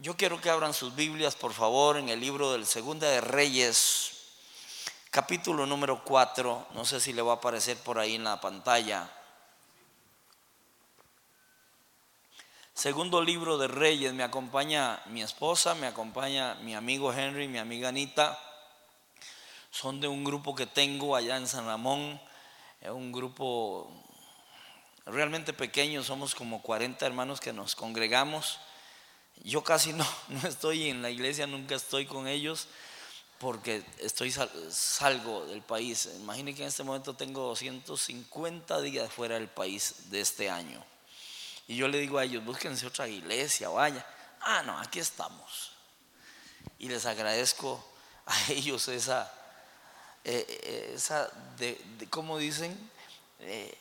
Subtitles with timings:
[0.00, 4.12] yo quiero que abran sus Biblias, por favor, en el libro del Segunda de Reyes,
[5.10, 6.68] capítulo número 4.
[6.72, 9.10] No sé si le va a aparecer por ahí en la pantalla.
[12.72, 17.90] Segundo libro de Reyes, me acompaña mi esposa, me acompaña mi amigo Henry, mi amiga
[17.90, 18.38] Anita.
[19.70, 22.18] Son de un grupo que tengo allá en San Ramón,
[22.80, 23.92] es un grupo
[25.04, 28.60] realmente pequeño, somos como 40 hermanos que nos congregamos.
[29.42, 32.68] Yo casi no, no estoy en la iglesia, nunca estoy con ellos
[33.38, 34.34] porque estoy
[34.70, 36.10] salgo del país.
[36.20, 40.84] Imaginen que en este momento tengo 250 días fuera del país de este año.
[41.66, 44.04] Y yo le digo a ellos, búsquense otra iglesia, vaya.
[44.42, 45.72] Ah, no, aquí estamos.
[46.78, 47.82] Y les agradezco
[48.26, 49.32] a ellos esa,
[50.22, 51.80] eh, eh, esa de,
[52.10, 52.76] ¿cómo dicen?
[53.38, 53.74] Eh,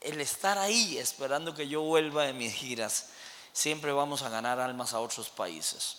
[0.00, 3.08] el estar ahí esperando que yo vuelva de mis giras.
[3.56, 5.96] Siempre vamos a ganar almas a otros países.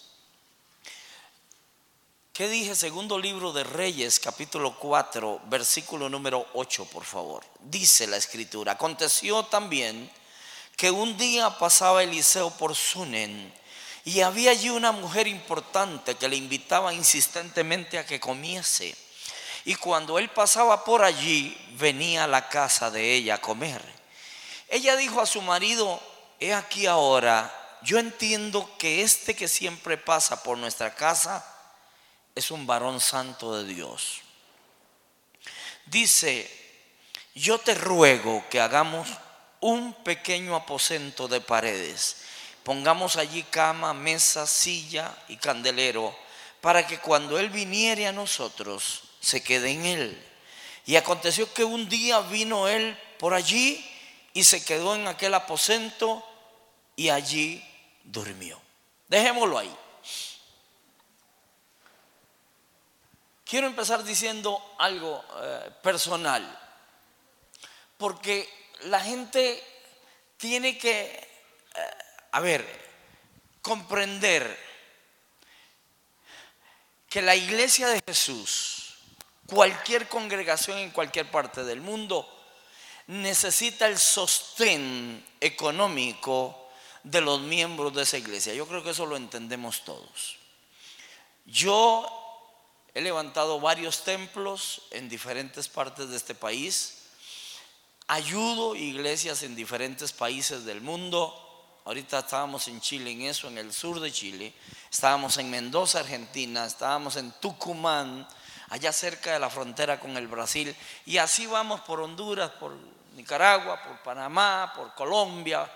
[2.32, 2.76] ¿Qué dije?
[2.76, 7.44] Segundo libro de Reyes, capítulo 4, versículo número 8, por favor.
[7.62, 10.08] Dice la escritura, aconteció también
[10.76, 13.52] que un día pasaba Eliseo por Sunen
[14.06, 18.96] y había allí una mujer importante que le invitaba insistentemente a que comiese.
[19.66, 23.82] Y cuando él pasaba por allí, venía a la casa de ella a comer.
[24.68, 26.00] Ella dijo a su marido,
[26.40, 31.46] he aquí ahora, yo entiendo que este que siempre pasa por nuestra casa
[32.36, 34.22] es un varón santo de Dios.
[35.86, 36.50] Dice,
[37.34, 39.08] yo te ruego que hagamos
[39.60, 42.24] un pequeño aposento de paredes.
[42.64, 46.16] Pongamos allí cama, mesa, silla y candelero,
[46.62, 50.28] para que cuando Él viniere a nosotros, se quede en Él.
[50.86, 53.84] Y aconteció que un día vino Él por allí
[54.34, 56.24] y se quedó en aquel aposento
[56.96, 57.64] y allí
[58.04, 58.60] durmió.
[59.08, 59.76] Dejémoslo ahí.
[63.46, 66.60] Quiero empezar diciendo algo eh, personal,
[67.98, 68.48] porque
[68.82, 69.64] la gente
[70.36, 71.98] tiene que, eh,
[72.32, 72.66] a ver,
[73.62, 74.68] comprender
[77.10, 78.98] que la iglesia de Jesús,
[79.48, 82.37] cualquier congregación en cualquier parte del mundo,
[83.08, 86.70] necesita el sostén económico
[87.04, 88.54] de los miembros de esa iglesia.
[88.54, 90.38] Yo creo que eso lo entendemos todos.
[91.46, 92.06] Yo
[92.94, 96.98] he levantado varios templos en diferentes partes de este país
[98.10, 101.34] Ayudo iglesias en diferentes países del mundo.
[101.84, 104.54] Ahorita estábamos en Chile, en eso, en el sur de Chile.
[104.90, 106.66] Estábamos en Mendoza, Argentina.
[106.66, 108.26] Estábamos en Tucumán,
[108.70, 110.74] allá cerca de la frontera con el Brasil.
[111.06, 112.78] Y así vamos por Honduras, por
[113.18, 115.70] Nicaragua, por Panamá, por Colombia.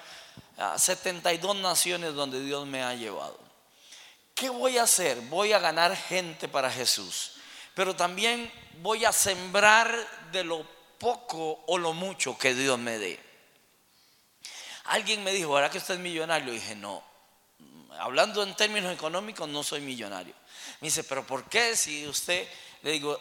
[0.57, 3.39] A 72 naciones donde Dios me ha llevado.
[4.35, 5.19] ¿Qué voy a hacer?
[5.21, 7.33] Voy a ganar gente para Jesús.
[7.73, 9.91] Pero también voy a sembrar
[10.31, 10.65] de lo
[10.99, 13.19] poco o lo mucho que Dios me dé.
[14.85, 16.51] Alguien me dijo, ¿verdad que usted es millonario?
[16.51, 17.03] Y dije, no,
[17.97, 20.35] hablando en términos económicos, no soy millonario.
[20.79, 22.47] Me dice, pero ¿por qué si usted,
[22.83, 23.19] le digo,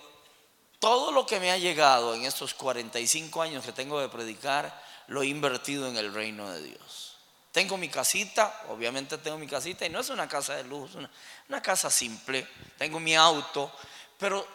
[0.80, 5.22] todo lo que me ha llegado en estos 45 años que tengo de predicar, lo
[5.22, 7.16] he invertido en el reino de Dios.
[7.52, 11.10] Tengo mi casita, obviamente tengo mi casita, y no es una casa de luz, una,
[11.48, 12.48] una casa simple.
[12.78, 13.70] Tengo mi auto,
[14.18, 14.46] pero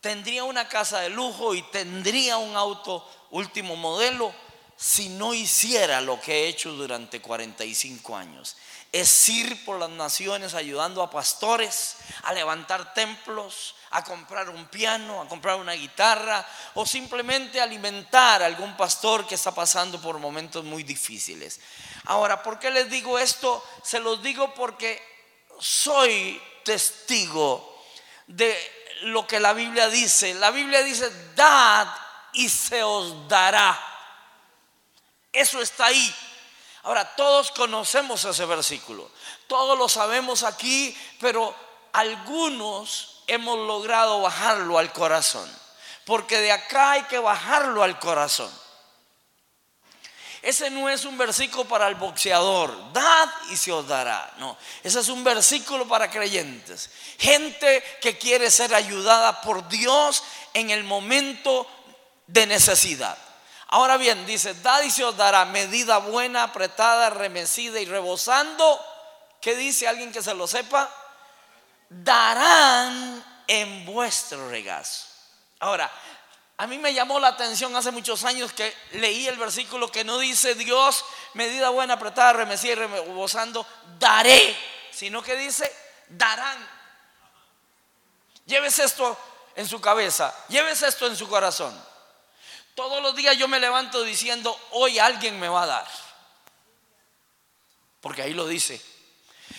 [0.00, 4.32] tendría una casa de lujo y tendría un auto último modelo
[4.76, 8.56] si no hiciera lo que he hecho durante 45 años.
[8.96, 15.20] Es ir por las naciones ayudando a pastores a levantar templos, a comprar un piano,
[15.20, 16.42] a comprar una guitarra
[16.72, 21.60] o simplemente alimentar a algún pastor que está pasando por momentos muy difíciles.
[22.06, 23.62] Ahora, ¿por qué les digo esto?
[23.82, 25.02] Se los digo porque
[25.60, 27.84] soy testigo
[28.26, 28.56] de
[29.02, 30.32] lo que la Biblia dice.
[30.32, 31.86] La Biblia dice, dad
[32.32, 33.78] y se os dará.
[35.34, 36.14] Eso está ahí.
[36.86, 39.10] Ahora, todos conocemos ese versículo.
[39.48, 41.52] Todos lo sabemos aquí, pero
[41.92, 45.50] algunos hemos logrado bajarlo al corazón.
[46.04, 48.48] Porque de acá hay que bajarlo al corazón.
[50.42, 54.34] Ese no es un versículo para el boxeador, dad y se os dará.
[54.38, 56.88] No, ese es un versículo para creyentes.
[57.18, 60.22] Gente que quiere ser ayudada por Dios
[60.54, 61.66] en el momento
[62.28, 63.18] de necesidad.
[63.68, 68.80] Ahora bien, dice, dad y se os dará medida buena, apretada, remecida y rebosando.
[69.40, 70.88] ¿Qué dice alguien que se lo sepa?
[71.88, 75.06] Darán en vuestro regazo.
[75.60, 75.90] Ahora,
[76.58, 80.18] a mí me llamó la atención hace muchos años que leí el versículo que no
[80.18, 81.04] dice Dios,
[81.34, 83.66] medida buena, apretada, remecida y rebosando,
[83.98, 84.56] daré
[84.96, 85.70] sino que dice
[86.08, 86.66] darán.
[88.46, 89.18] Llévese esto
[89.54, 91.78] en su cabeza, llévese esto en su corazón.
[92.76, 95.88] Todos los días yo me levanto diciendo, hoy alguien me va a dar.
[98.02, 98.78] Porque ahí lo dice.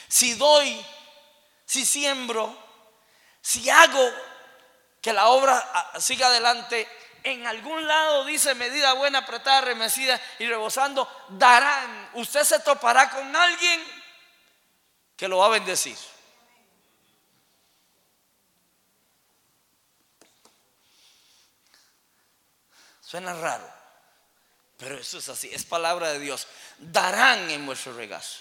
[0.08, 0.86] Si doy,
[1.66, 2.56] si siembro,
[3.42, 4.08] si hago
[5.02, 6.88] que la obra ah, siga adelante,
[7.24, 12.12] en algún lado dice medida buena, apretada, remecida y rebosando, darán.
[12.14, 13.84] Usted se topará con alguien
[15.16, 15.98] que lo va a bendecir.
[23.08, 23.66] Suena raro,
[24.76, 26.46] pero eso es así, es palabra de Dios.
[26.78, 28.40] Darán en vuestro regazo.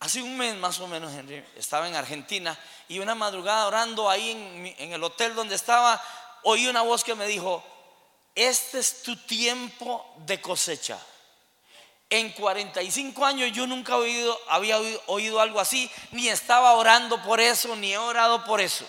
[0.00, 1.12] Hace un mes más o menos,
[1.56, 2.58] estaba en Argentina
[2.88, 4.30] y una madrugada orando ahí
[4.78, 6.02] en el hotel donde estaba,
[6.42, 7.62] oí una voz que me dijo,
[8.34, 10.98] este es tu tiempo de cosecha.
[12.08, 13.96] En 45 años yo nunca
[14.48, 18.86] había oído algo así, ni estaba orando por eso, ni he orado por eso.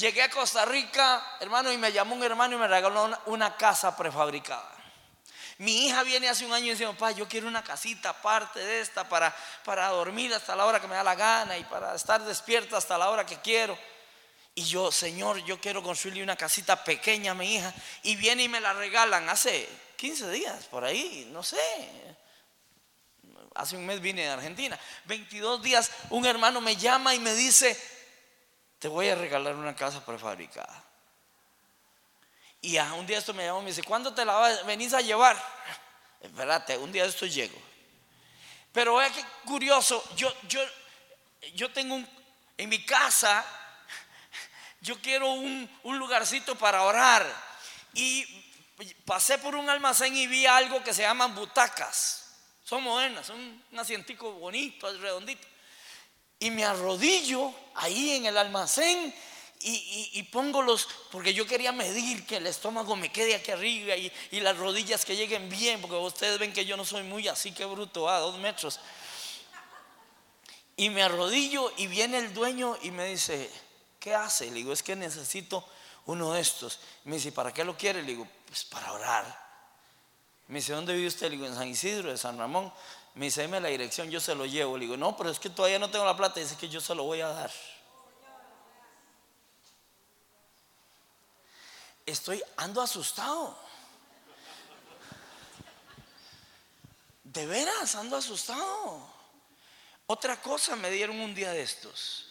[0.00, 3.94] Llegué a Costa Rica, hermano, y me llamó un hermano y me regaló una, casa
[3.94, 4.72] prefabricada.
[5.58, 8.80] Mi hija viene hace un año y dice, papá, yo quiero una casita aparte de
[8.80, 12.24] esta para, para dormir hasta la hora que me da la gana y para estar
[12.24, 13.78] despierta hasta la hora que quiero.
[14.54, 17.74] Y yo, Señor, yo quiero construirle una casita pequeña a mi hija.
[18.02, 21.60] Y viene y me la regalan hace 15 días, por ahí, no sé.
[23.54, 24.80] Hace un mes vine de Argentina.
[25.04, 27.78] 22 días, un hermano me llama y me dice,
[28.80, 30.82] te voy a regalar una casa prefabricada.
[32.62, 35.02] Y a un día esto me llamó y me dice, ¿cuándo te la venís a
[35.02, 35.36] llevar?
[36.20, 37.60] Espérate, un día esto llego.
[38.72, 40.60] Pero vea qué curioso, yo, yo,
[41.54, 42.08] yo tengo un,
[42.56, 43.44] en mi casa,
[44.80, 47.26] yo quiero un, un lugarcito para orar.
[47.92, 48.24] Y
[49.04, 52.34] pasé por un almacén y vi algo que se llaman butacas.
[52.64, 55.49] Son modernas, son un asientico bonito, redondito
[56.40, 59.14] y me arrodillo ahí en el almacén
[59.62, 64.40] y, pongo los, porque yo quería medir que el estómago me quede aquí arriba y,
[64.40, 67.66] las rodillas que lleguen bien, porque ustedes ven que yo no soy muy así que
[67.66, 68.80] bruto, a dos metros.
[70.76, 73.50] Y me arrodillo y viene el dueño y me dice,
[73.98, 74.46] ¿qué hace?
[74.46, 75.62] Le digo, es que necesito
[76.06, 76.80] uno de estos.
[77.04, 78.00] Me dice, ¿para qué lo quiere?
[78.00, 79.50] Le digo, pues para orar.
[80.48, 81.26] Me dice, ¿dónde vive usted?
[81.26, 82.72] Le digo, en San Isidro, de San Ramón.
[83.20, 84.78] Me dice, dame la dirección, yo se lo llevo.
[84.78, 86.40] Le digo, no, pero es que todavía no tengo la plata.
[86.40, 87.50] Dice que yo se lo voy a dar.
[92.06, 93.58] Estoy, ando asustado.
[97.22, 99.06] De veras, ando asustado.
[100.06, 102.26] Otra cosa me dieron un día de estos.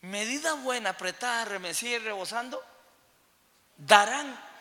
[0.00, 2.64] Medida buena, apretada, remecida y rebosando,
[3.76, 4.51] darán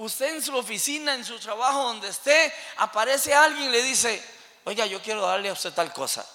[0.00, 4.22] usted en su oficina, en su trabajo, donde esté, aparece alguien y le dice,
[4.64, 6.26] oiga, yo quiero darle a usted tal cosa.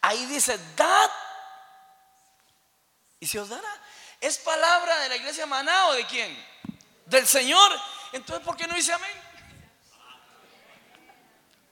[0.00, 1.10] Ahí dice, dad
[3.20, 3.68] y se os dará.
[4.18, 6.46] ¿Es palabra de la iglesia Maná o de quién?
[7.04, 7.70] Del Señor.
[8.12, 9.22] Entonces, ¿por qué no dice amén?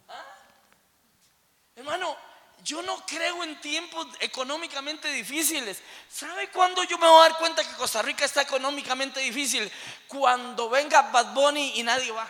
[0.08, 0.24] ¿Ah?
[1.74, 2.18] Hermano,
[2.64, 5.82] yo no creo en tiempos económicamente difíciles.
[6.08, 9.70] ¿Sabe cuándo yo me voy a dar cuenta que Costa Rica está económicamente difícil?
[10.08, 12.26] Cuando venga Bad Bunny y nadie va.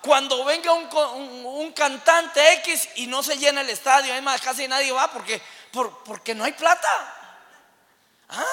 [0.00, 5.12] Cuando venga un, cantante X y no se llena el estadio, además casi nadie va
[5.12, 5.40] porque,
[6.04, 6.88] porque no hay plata.
[8.30, 8.44] ¿Ah?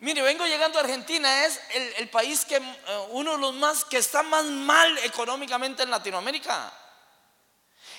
[0.00, 3.84] Mire, vengo llegando a Argentina, es el, el país que eh, uno de los más
[3.84, 6.72] que está más mal económicamente en Latinoamérica.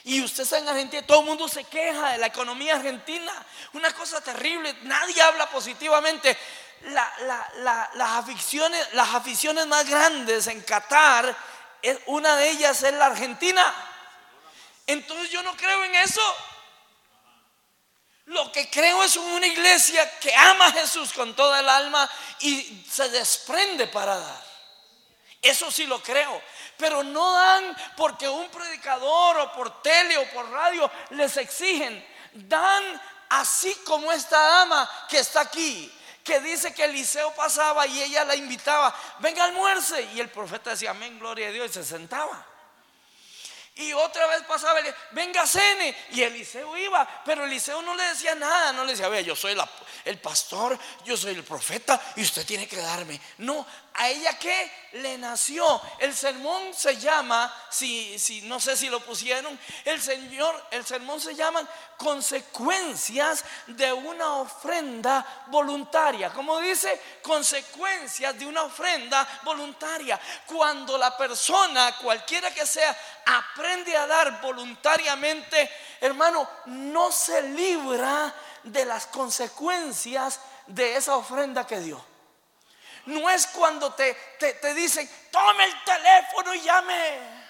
[0.05, 3.31] Y usted está en Argentina, todo el mundo se queja de la economía argentina.
[3.73, 6.37] Una cosa terrible, nadie habla positivamente.
[6.83, 11.35] las, aficiones, las aficiones más grandes en Qatar,
[12.05, 13.73] una de ellas es la Argentina.
[14.85, 16.21] Entonces yo no creo en eso.
[18.25, 22.07] Lo que creo es una iglesia que ama a Jesús con toda el alma
[22.41, 24.44] y se desprende para dar.
[25.45, 26.41] Eso sí lo creo
[26.77, 32.05] pero no dan porque un predicador o por tele o por radio les exigen.
[32.33, 35.91] Dan así como esta dama que está aquí,
[36.23, 40.01] que dice que Eliseo pasaba y ella la invitaba, venga almuerce.
[40.13, 42.45] Y el profeta decía, amén, gloria a Dios, y se sentaba.
[43.77, 44.79] Y otra vez pasaba,
[45.11, 45.93] venga, cene.
[46.11, 49.53] Y Eliseo iba, pero Eliseo no le decía nada, no le decía, vea, yo soy
[49.53, 49.69] la,
[50.05, 53.19] el pastor, yo soy el profeta y usted tiene que darme.
[53.39, 53.65] No,
[53.95, 55.81] a ella que le nació.
[55.99, 61.19] El sermón se llama, si, si no sé si lo pusieron, el Señor, el sermón
[61.19, 61.67] se llama
[61.97, 66.31] consecuencias de una ofrenda voluntaria.
[66.31, 70.17] Como dice, consecuencias de una ofrenda voluntaria.
[70.45, 73.64] Cuando la persona, cualquiera que sea, aprende
[73.95, 75.69] a dar voluntariamente,
[76.01, 82.03] hermano, no se libra de las consecuencias de esa ofrenda que dio.
[83.05, 87.45] No es cuando te, te, dicen, tome el teléfono y llame.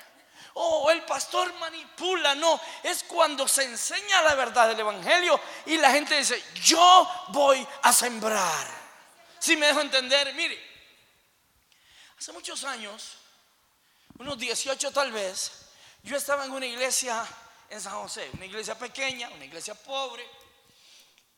[0.57, 5.91] O el pastor manipula, no, es cuando se enseña la verdad del Evangelio y la
[5.91, 8.67] gente dice, yo voy a sembrar.
[9.39, 10.61] Si me dejo entender, mire,
[12.17, 13.17] hace muchos años,
[14.17, 15.64] unos 18 tal vez,
[16.05, 17.25] yo estaba en una iglesia
[17.69, 20.23] en San José, una iglesia pequeña, una iglesia pobre,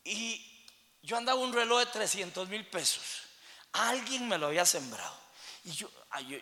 [0.03, 0.65] y
[1.01, 3.23] yo andaba un reloj de 300 mil pesos.
[3.71, 5.15] Alguien me lo había sembrado.
[5.63, 5.89] Y yo,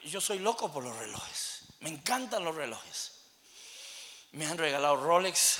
[0.04, 1.62] yo, soy loco por los relojes.
[1.82, 3.12] Me encantan los relojes.
[4.32, 5.58] Me han regalado Rolex.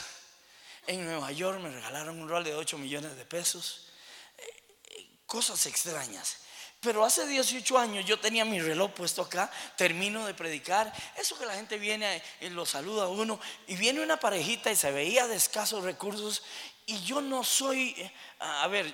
[0.88, 3.90] En Nueva York me regalaron un reloj de 8 millones de pesos.
[4.38, 6.38] Eh, eh, cosas extrañas.
[6.86, 11.48] Pero hace 18 años yo tenía mi reloj puesto acá, termino de predicar, eso que
[11.48, 15.28] la gente viene y lo saluda a uno, y viene una parejita y se veía
[15.28, 16.44] de escasos recursos,
[16.86, 18.94] y yo no soy, eh, a ver,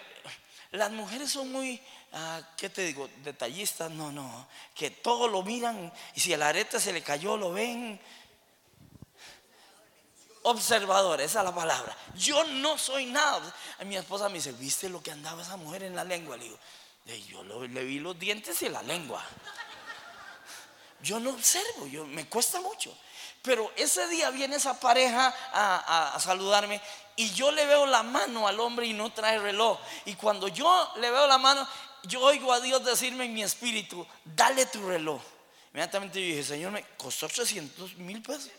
[0.71, 1.81] las mujeres son muy,
[2.13, 3.09] ah, ¿qué te digo?
[3.25, 7.51] Detallistas, no, no, que todo lo miran, y si el arete se le cayó, lo
[7.51, 7.99] ven.
[10.43, 11.95] Observador, esa es la palabra.
[12.15, 13.53] Yo no soy nada.
[13.85, 16.35] Mi esposa me dice, ¿viste lo que andaba esa mujer en la lengua?
[16.35, 16.57] Le digo,
[17.05, 19.23] yo le vi los dientes y la lengua.
[21.01, 22.95] Yo no observo, yo, me cuesta mucho.
[23.41, 26.79] Pero ese día viene esa pareja a, saludarme
[27.15, 29.79] y yo le veo la mano al hombre y no trae reloj.
[30.05, 31.67] Y cuando yo le veo la mano,
[32.03, 35.21] yo oigo a Dios decirme en mi espíritu, dale tu reloj.
[35.73, 38.51] Inmediatamente yo dije, Señor, me costó 300 mil pesos.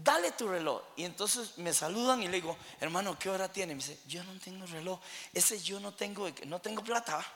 [0.00, 0.80] Dale tu reloj.
[0.96, 3.74] Y entonces me saludan y le digo, hermano, ¿qué hora tiene?
[3.74, 5.00] Me dice, yo no tengo reloj.
[5.34, 7.26] Ese yo no tengo, no tengo plata.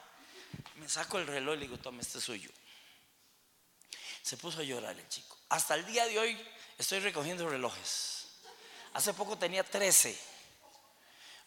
[0.76, 2.50] Me saco el reloj y le digo, toma, este suyo.
[4.23, 5.37] Se puso a llorar el chico.
[5.49, 6.40] Hasta el día de hoy
[6.78, 8.28] estoy recogiendo relojes.
[8.95, 10.16] Hace poco tenía 13.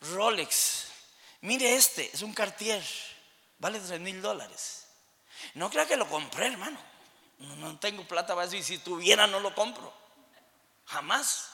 [0.02, 0.88] Rolex.
[1.40, 2.84] Mire este, es un Cartier.
[3.60, 4.88] Vale 3 mil dólares.
[5.54, 6.78] No crea que lo compré, hermano.
[7.40, 10.05] No, tengo plata para eso y si tuviera no lo compro.
[10.86, 11.50] Jamás.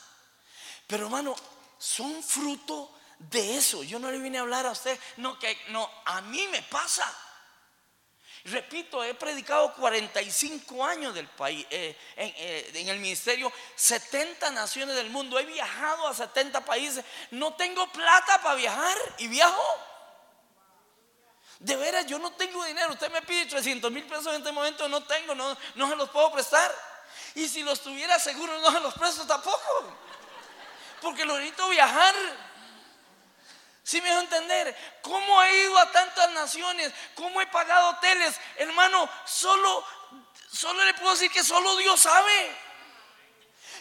[0.87, 1.35] Pero hermano,
[1.77, 3.83] son fruto de eso.
[3.83, 4.97] Yo no le vine a hablar a usted.
[5.17, 7.05] No, que no, a mí me pasa.
[8.45, 15.11] Repito, he predicado 45 años del país, eh, eh, en, el ministerio, 70 naciones del
[15.11, 15.37] mundo.
[15.37, 17.05] He viajado a 70 países.
[17.29, 19.63] No tengo plata para viajar y viajo.
[21.59, 22.93] De veras, yo no tengo dinero.
[22.93, 26.09] Usted me pide 300 mil pesos en este momento, no tengo, no, no se los
[26.09, 26.90] puedo prestar.
[27.35, 29.95] Y si los tuviera seguro, no los presto tampoco.
[31.01, 32.13] Porque lo necesito viajar.
[33.83, 34.99] Si me dejo entender?
[35.01, 36.93] ¿Cómo he ido a tantas naciones?
[37.15, 38.39] ¿Cómo he pagado hoteles?
[38.57, 39.83] Hermano, solo,
[40.51, 42.55] solo le puedo decir que solo Dios sabe.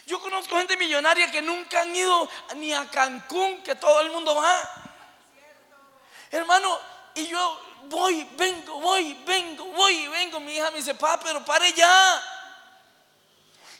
[0.07, 4.35] Yo conozco gente millonaria que nunca han ido ni a Cancún, que todo el mundo
[4.35, 4.71] va.
[6.31, 6.81] Hermano,
[7.15, 10.41] y yo voy, vengo, voy, vengo, voy vengo.
[10.41, 12.40] Mi hija me dice, pa, pero pare ya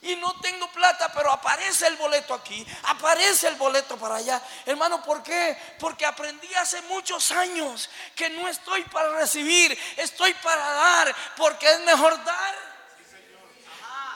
[0.03, 4.41] y no tengo plata, pero aparece el boleto aquí, aparece el boleto para allá.
[4.65, 5.57] Hermano, ¿por qué?
[5.79, 11.81] Porque aprendí hace muchos años que no estoy para recibir, estoy para dar, porque es
[11.81, 12.55] mejor dar.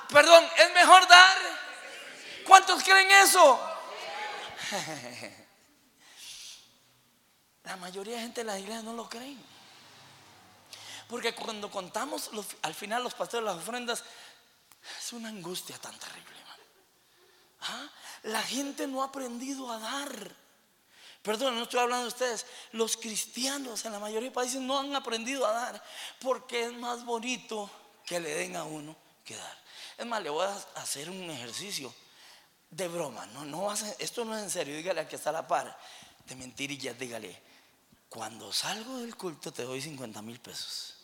[0.09, 1.37] Perdón, es mejor dar.
[2.47, 3.61] ¿Cuántos creen eso?
[7.64, 9.43] La mayoría de gente de la iglesia no lo creen.
[11.09, 12.31] Porque cuando contamos
[12.62, 14.05] al final los pastores las ofrendas,
[14.99, 16.35] es una angustia tan terrible.
[17.61, 17.88] ¿Ah?
[18.25, 20.37] La gente no ha aprendido a dar.
[21.23, 22.47] Perdón, no estoy hablando de ustedes.
[22.73, 25.83] Los cristianos en la mayoría de países no han aprendido a dar
[26.21, 27.71] porque es más bonito
[28.05, 29.64] que le den a uno que dar.
[29.97, 31.95] Es más, le voy a hacer un ejercicio
[32.71, 33.25] de broma.
[33.26, 34.76] No, no esto no es en serio.
[34.76, 35.79] Dígale a que está a la par
[36.26, 36.99] de mentirillas.
[36.99, 37.41] Dígale,
[38.11, 40.95] cuando salgo del culto te doy 50 mil pesos.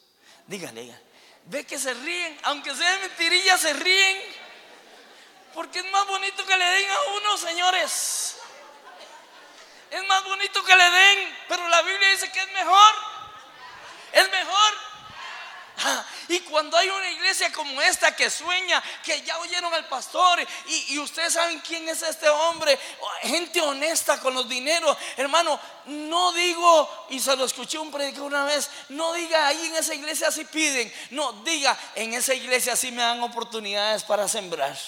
[0.46, 1.09] Dígale, dígale.
[1.44, 4.22] Ve que se ríen, aunque sean mentirillas, se ríen.
[5.54, 8.36] Porque es más bonito que le den a uno, señores.
[9.90, 12.94] Es más bonito que le den, pero la Biblia dice que es mejor.
[14.12, 14.74] Es mejor.
[16.28, 20.46] Y cuando hay una iglesia como esta que sueña, que ya oyeron al pastor
[20.90, 22.78] y, ustedes saben quién es este hombre,
[23.22, 28.44] gente honesta con los dineros, hermano, no digo, y se lo escuché un predicador una
[28.44, 32.92] vez, no diga ahí en esa iglesia así piden, no, diga en esa iglesia así
[32.92, 34.78] me dan oportunidades para sembrar.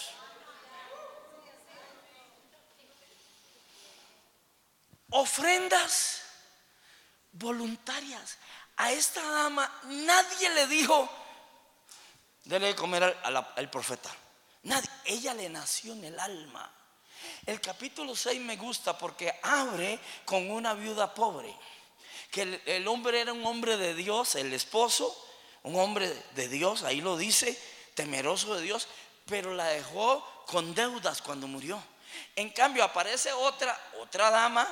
[5.09, 6.21] Ofrendas
[7.33, 8.37] voluntarias.
[8.76, 11.22] A esta dama nadie le dijo,
[12.45, 14.11] dele de comer al, profeta.
[14.65, 16.71] Nadie, ella le nació en el alma.
[17.47, 21.55] El capítulo 6 me gusta porque abre con una viuda pobre.
[22.31, 25.15] Que el, hombre era un hombre de Dios, el esposo,
[25.63, 27.61] un hombre de Dios, ahí lo dice,
[27.95, 28.89] temeroso de Dios,
[29.27, 31.83] pero la dejó con deudas cuando murió.
[32.37, 34.67] En cambio aparece otra, otra dama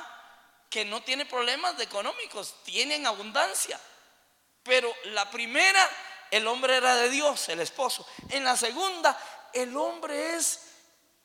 [0.68, 3.78] que no tiene problemas económicos, tienen abundancia.
[4.62, 5.88] Pero la primera,
[6.30, 8.06] el hombre era de Dios, el esposo.
[8.28, 9.18] En la segunda,
[9.52, 10.60] el hombre es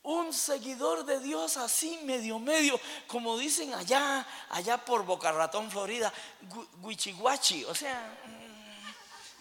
[0.05, 6.13] un seguidor de Dios así medio medio, como dicen allá, allá por Boca Ratón, Florida,
[6.83, 8.15] guichiguachi, o sea,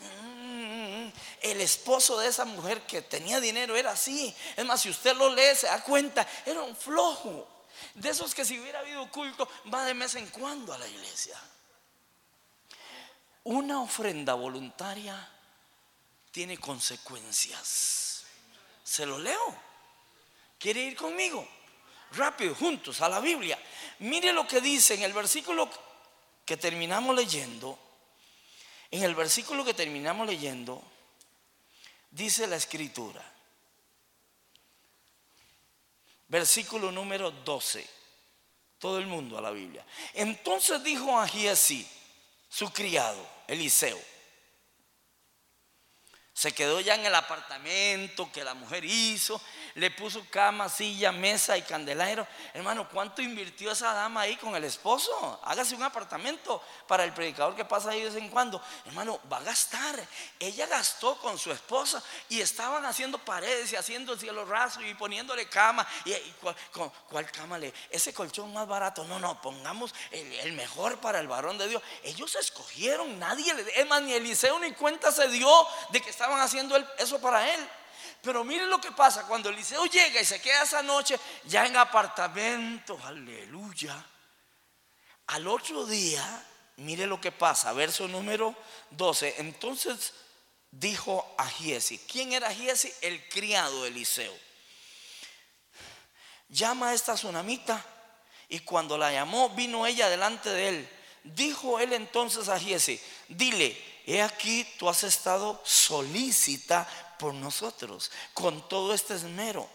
[0.01, 1.09] mm,
[1.43, 4.35] el esposo de esa mujer que tenía dinero era así.
[4.57, 7.49] Es más, si usted lo lee, se da cuenta, era un flojo.
[7.95, 11.39] De esos que si hubiera habido culto, va de mes en cuando a la iglesia.
[13.43, 15.34] Una ofrenda voluntaria
[16.35, 18.25] tiene consecuencias.
[18.83, 19.57] Se lo leo.
[20.59, 21.49] ¿Quiere ir conmigo?
[22.11, 23.57] Rápido, juntos a la Biblia.
[24.01, 25.71] Mire lo que dice en el versículo
[26.45, 27.79] que terminamos leyendo.
[28.91, 30.83] En el versículo que terminamos leyendo,
[32.11, 33.25] dice la escritura.
[36.27, 37.89] Versículo número 12.
[38.81, 39.87] Todo el mundo a la Biblia.
[40.15, 41.89] Entonces dijo a Giesi,
[42.49, 44.14] su criado, Eliseo,
[46.35, 49.41] se quedó ya en el apartamento que la mujer hizo,
[49.77, 52.27] le puso cama, silla, mesa y candelero.
[52.53, 55.41] Hermano, ¿cuánto invirtió esa dama ahí con el esposo?
[55.45, 58.61] Hágase un apartamento para el predicador que pasa ahí de vez en cuando.
[58.85, 59.97] Hermano, va a gastar.
[60.41, 64.93] Ella gastó con su esposa y estaban haciendo paredes y haciendo el cielo raso y
[64.95, 65.87] poniéndole cama.
[66.05, 66.15] ¿Y,
[67.11, 67.73] ¿cuál, cama le?
[67.91, 69.05] Ese colchón más barato.
[69.05, 71.83] No, no, pongamos el, mejor para el varón de Dios.
[72.03, 73.81] Ellos escogieron, nadie le.
[73.81, 75.49] Es más, ni Eliseo ni cuenta se dio
[75.91, 77.69] de que estaban haciendo eso para él.
[78.23, 81.77] Pero miren lo que pasa cuando Eliseo llega y se queda esa noche ya en
[81.77, 84.03] apartamento, aleluya.
[85.27, 86.25] Al otro día,
[86.77, 88.57] mire lo que pasa, verso número
[88.91, 89.35] 12.
[89.39, 90.15] Entonces
[90.71, 92.91] dijo a Giesi, ¿quién era Giesi?
[93.03, 94.35] El criado de Eliseo.
[96.49, 97.85] Llama a esta tsunamita
[98.49, 100.89] y cuando la llamó vino ella delante de él.
[101.23, 106.89] Dijo él entonces a Giesi, dile, he aquí tú has estado solícita
[107.19, 109.69] por nosotros con todo este esmero.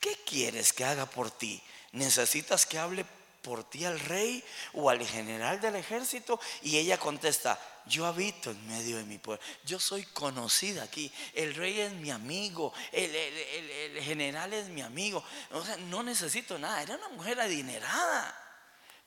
[0.00, 1.62] ¿Qué quieres que haga por ti?
[1.92, 3.06] ¿Necesitas que hable
[3.42, 6.40] por ti al rey o al general del ejército?
[6.62, 11.54] Y ella contesta, yo habito en medio de mi pueblo, yo soy conocida aquí, el
[11.54, 16.82] rey es mi amigo, el, el general es mi amigo, o sea, no necesito nada,
[16.82, 18.40] era una mujer adinerada.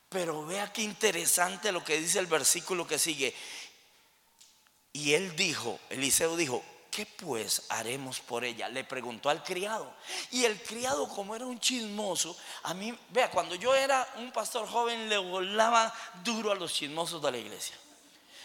[0.09, 3.35] Pero vea qué interesante lo que dice el versículo que sigue.
[4.97, 8.67] Y él dijo, Eliseo dijo, ¿qué pues haremos por ella?
[8.67, 9.93] Le preguntó al criado.
[10.31, 14.67] Y el criado, como era un chismoso, a mí, vea, cuando yo era un pastor
[14.67, 17.75] joven, le volaba duro a los chismosos de la iglesia.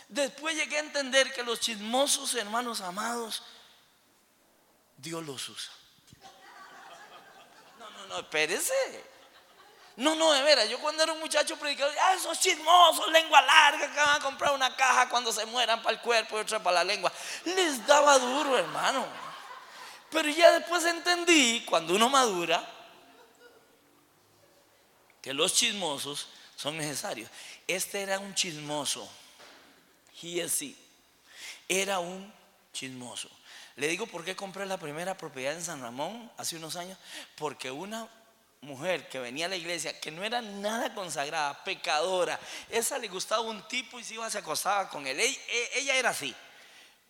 [0.08, 3.42] Después llegué a entender que los chismosos, hermanos amados,
[4.98, 5.72] Dios los usa.
[7.78, 9.11] No, no, no, espérese.
[9.96, 13.90] No, no, de veras, yo cuando era un muchacho predicador, ah, esos chismosos, lengua larga,
[13.90, 16.76] que van a comprar una caja cuando se mueran para el cuerpo y otra para
[16.76, 17.12] la lengua.
[17.44, 19.06] Les daba duro, hermano.
[20.10, 22.66] Pero ya después entendí, cuando uno madura,
[25.20, 27.30] que los chismosos son necesarios.
[27.66, 29.08] Este era un chismoso.
[30.22, 30.76] He sí.
[31.68, 32.32] Era un
[32.72, 33.30] chismoso.
[33.76, 36.98] Le digo por qué compré la primera propiedad en San Ramón hace unos años.
[37.36, 38.08] Porque una
[38.62, 42.38] mujer que venía a la iglesia, que no era nada consagrada, pecadora,
[42.70, 45.18] esa le gustaba un tipo y se iba, se acostaba con él.
[45.74, 46.32] Ella, era así.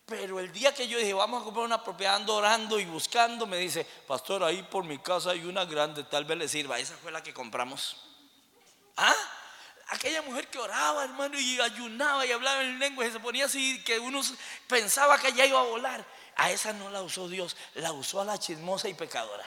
[0.07, 3.45] Pero el día que yo dije, vamos a comprar una propiedad, ando orando y buscando,
[3.45, 6.79] me dice, pastor, ahí por mi casa hay una grande, tal vez le sirva.
[6.79, 7.97] Esa fue la que compramos.
[8.97, 9.15] ¿Ah?
[9.89, 13.83] Aquella mujer que oraba, hermano, y ayunaba y hablaba en lengua y se ponía así,
[13.83, 14.21] que uno
[14.67, 16.03] pensaba que ya iba a volar.
[16.35, 19.45] A esa no la usó Dios, la usó a la chismosa y pecadora.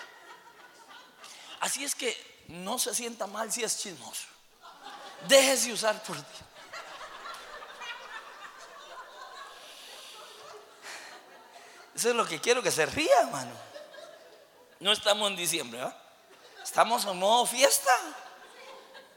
[1.61, 4.27] Así es que no se sienta mal si es chismoso.
[5.27, 6.29] Déjese usar por Dios.
[11.95, 13.53] Eso es lo que quiero que se ría, hermano.
[14.81, 15.97] No estamos en diciembre, ¿ah?
[16.63, 17.91] Estamos en modo fiesta.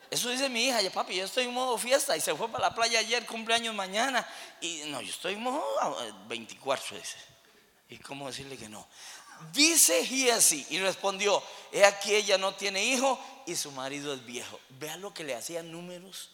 [0.10, 2.76] Eso dice mi hija, papi, yo estoy en modo fiesta y se fue para la
[2.76, 4.26] playa ayer, cumpleaños mañana.
[4.62, 5.64] Y no, yo estoy en modo
[6.28, 7.18] 24, dice.
[7.90, 8.88] ¿Y cómo decirle que no?
[9.54, 14.60] Dice Giesi y respondió, he aquí ella no tiene hijo y su marido es viejo.
[14.70, 16.30] Vea lo que le hacían números.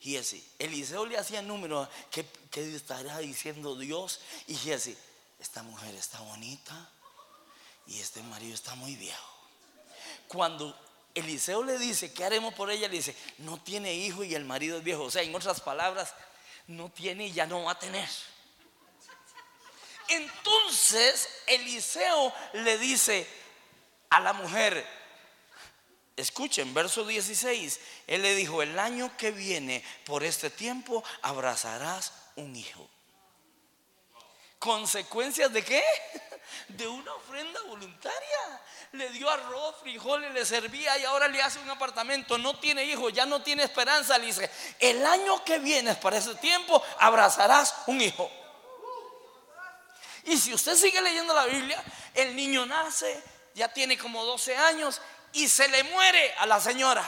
[0.00, 1.88] Giesi, Eliseo le hacía números.
[2.10, 4.20] ¿Qué, ¿Qué, estará diciendo Dios?
[4.46, 4.96] Y Giesi,
[5.40, 6.90] esta mujer está bonita
[7.86, 9.34] y este marido está muy viejo.
[10.28, 10.78] Cuando
[11.14, 12.88] Eliseo le dice, ¿qué haremos por ella?
[12.88, 15.04] Le dice, no tiene hijo y el marido es viejo.
[15.04, 16.14] O sea, en otras palabras,
[16.66, 18.08] no tiene y ya no va a tener.
[20.08, 23.26] Entonces Eliseo le dice
[24.10, 24.86] a la mujer,
[26.16, 32.54] escuchen, verso 16, él le dijo, el año que viene, por este tiempo, abrazarás un
[32.54, 32.88] hijo.
[34.58, 35.82] ¿Consecuencias de qué?
[36.68, 38.60] De una ofrenda voluntaria.
[38.92, 42.38] Le dio arroz, frijoles, le servía y ahora le hace un apartamento.
[42.38, 44.16] No tiene hijo, ya no tiene esperanza.
[44.16, 48.30] Le dice, el año que viene, para ese tiempo, abrazarás un hijo.
[50.24, 51.82] Y si usted sigue leyendo la Biblia,
[52.14, 53.22] el niño nace,
[53.54, 55.00] ya tiene como 12 años
[55.32, 57.04] y se le muere a la señora.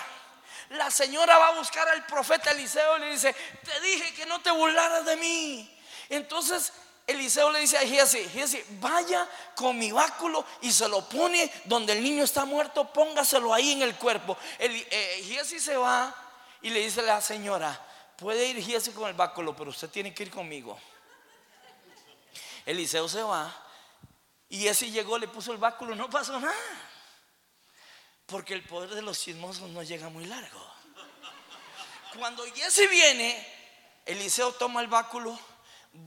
[0.70, 4.40] La señora va a buscar al profeta Eliseo y le dice, te dije que no
[4.40, 5.79] te burlaras de mí.
[6.09, 6.72] Entonces
[7.07, 11.92] Eliseo le dice a Giesi, Giesi, vaya con mi báculo y se lo pone donde
[11.92, 14.37] el niño está muerto, póngaselo ahí en el cuerpo.
[14.59, 16.14] El, eh, Giesi se va
[16.62, 17.81] y le dice a la señora,
[18.16, 20.76] puede ir Giesi con el báculo, pero usted tiene que ir conmigo.
[22.66, 23.62] Eliseo se va
[24.48, 26.55] y ese llegó, le puso el báculo, no pasó nada.
[28.26, 30.64] Porque el poder de los chismosos no llega muy largo.
[32.18, 33.46] Cuando Jesse viene,
[34.05, 35.38] Eliseo toma el báculo,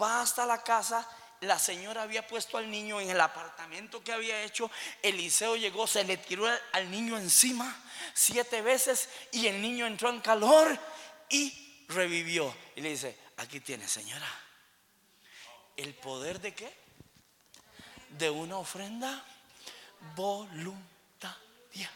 [0.02, 1.08] va hasta la casa.
[1.42, 4.70] La señora había puesto al niño en el apartamento que había hecho.
[5.02, 7.74] Eliseo llegó, se le tiró al niño encima
[8.14, 10.78] siete veces y el niño entró en calor
[11.30, 12.54] y revivió.
[12.76, 14.28] Y le dice, aquí tiene señora
[15.80, 16.70] ¿El poder de qué?
[18.18, 19.24] De una ofrenda
[20.14, 21.90] voluntaria.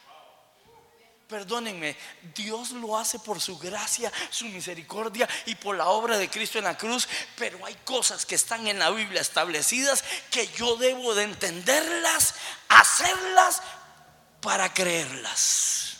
[1.28, 1.94] Perdónenme,
[2.34, 6.64] Dios lo hace por su gracia, su misericordia y por la obra de Cristo en
[6.64, 11.24] la cruz, pero hay cosas que están en la Biblia establecidas que yo debo de
[11.24, 12.36] entenderlas,
[12.70, 13.60] hacerlas
[14.40, 15.98] para creerlas.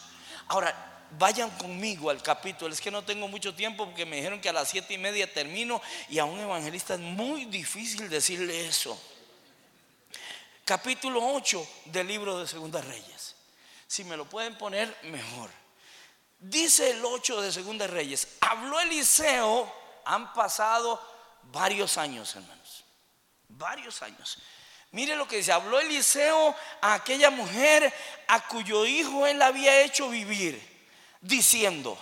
[0.49, 2.73] Ahora, vayan conmigo al capítulo.
[2.73, 5.33] Es que no tengo mucho tiempo porque me dijeron que a las siete y media
[5.33, 9.01] termino y a un evangelista es muy difícil decirle eso.
[10.65, 13.35] Capítulo 8 del libro de Segunda Reyes.
[13.87, 15.51] Si me lo pueden poner, mejor.
[16.39, 19.73] Dice el 8 de Segunda Reyes, habló Eliseo,
[20.05, 21.01] han pasado
[21.45, 22.85] varios años, hermanos.
[23.49, 24.39] Varios años.
[24.91, 27.93] Mire lo que dice, habló Eliseo a aquella mujer
[28.29, 30.74] a cuyo hijo él había hecho vivir
[31.25, 31.99] diciendo,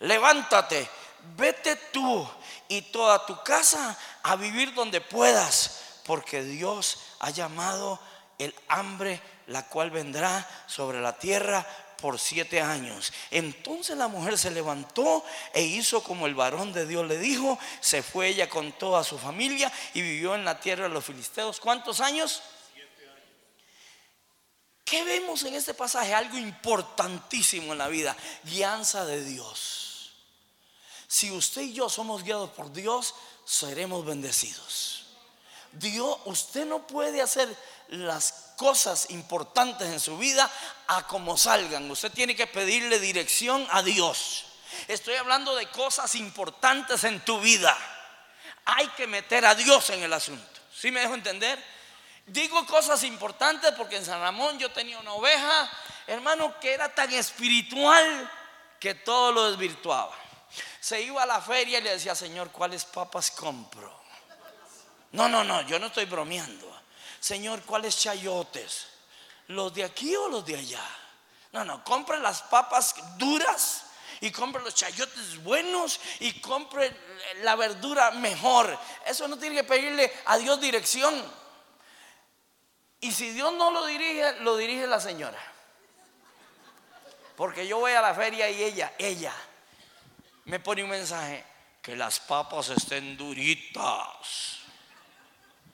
[0.00, 0.88] levántate,
[1.36, 2.28] vete tú
[2.68, 7.98] y toda tu casa a vivir donde puedas, porque Dios ha llamado
[8.38, 11.66] el hambre, la cual vendrá sobre la tierra
[12.00, 13.12] por siete años.
[13.30, 18.02] Entonces la mujer se levantó e hizo como el varón de Dios le dijo, se
[18.02, 21.58] fue ella con toda su familia y vivió en la tierra de los filisteos.
[21.58, 22.42] ¿Cuántos años?
[24.86, 26.14] ¿Qué vemos en este pasaje?
[26.14, 30.12] Algo importantísimo en la vida, guianza de Dios.
[31.08, 33.12] Si usted y yo somos guiados por Dios,
[33.44, 35.06] seremos bendecidos.
[35.72, 37.52] Dios, usted no puede hacer
[37.88, 40.48] las cosas importantes en su vida
[40.86, 41.90] a como salgan.
[41.90, 44.44] Usted tiene que pedirle dirección a Dios.
[44.86, 47.76] Estoy hablando de cosas importantes en tu vida.
[48.64, 50.60] Hay que meter a Dios en el asunto.
[50.72, 51.75] ¿Sí me dejo entender?
[52.26, 55.70] Digo cosas importantes porque en San Ramón yo tenía una oveja,
[56.08, 58.30] hermano, que era tan espiritual
[58.80, 60.14] que todo lo desvirtuaba.
[60.80, 63.94] Se iba a la feria y le decía, Señor, ¿cuáles papas compro?
[65.12, 66.66] No, no, no, yo no estoy bromeando.
[67.20, 68.88] Señor, ¿cuáles chayotes?
[69.48, 70.84] ¿Los de aquí o los de allá?
[71.52, 73.84] No, no, compre las papas duras
[74.20, 76.94] y compre los chayotes buenos y compre
[77.42, 78.76] la verdura mejor.
[79.06, 81.45] Eso no tiene que pedirle a Dios dirección.
[83.06, 85.38] Y si Dios no lo dirige, lo dirige la señora.
[87.36, 89.32] Porque yo voy a la feria y ella, ella,
[90.46, 91.44] me pone un mensaje,
[91.80, 94.58] que las papas estén duritas.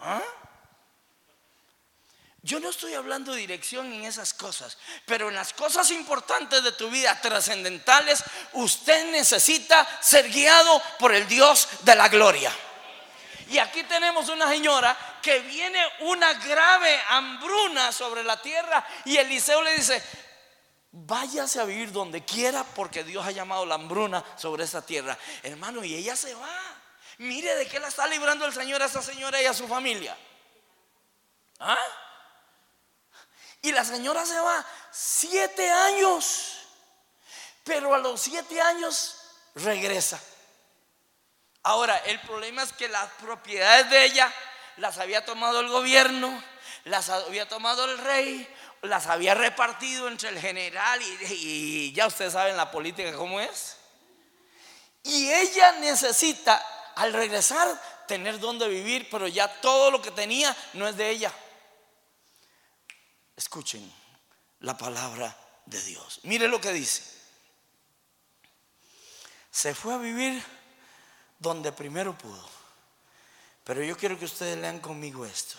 [0.01, 0.21] ¿Ah?
[2.43, 6.73] Yo no estoy hablando de dirección en esas cosas, pero en las cosas importantes de
[6.73, 12.55] tu vida, trascendentales, usted necesita ser guiado por el Dios de la gloria.
[13.53, 19.61] Y aquí tenemos una señora que viene una grave hambruna sobre la tierra y Eliseo
[19.61, 20.03] le dice,
[20.91, 25.19] váyase a vivir donde quiera porque Dios ha llamado la hambruna sobre esa tierra.
[25.43, 26.49] Hermano, y ella se va.
[27.19, 30.17] Mire de qué la está librando el Señor a esa señora y a su familia.
[31.61, 31.77] ¿Ah?
[33.61, 36.57] Y la señora se va siete años.
[37.65, 39.19] Pero a los siete años
[39.57, 40.19] regresa.
[41.63, 44.33] Ahora, el problema es que las propiedades de ella
[44.79, 46.43] las había tomado el gobierno,
[46.85, 48.49] las había tomado el rey,
[48.83, 53.77] las había repartido entre el general y, ya ustedes saben la política cómo es.
[55.05, 56.65] Y ella necesita,
[56.97, 61.33] al regresar, tener donde vivir, pero ya todo lo que tenía no es de ella.
[63.37, 63.93] Escuchen
[64.61, 66.21] la palabra de Dios.
[66.25, 67.03] Mire lo que dice.
[69.51, 70.43] Se fue a vivir
[71.43, 72.49] donde primero pudo.
[73.65, 75.57] Pero yo quiero que ustedes lean conmigo esto.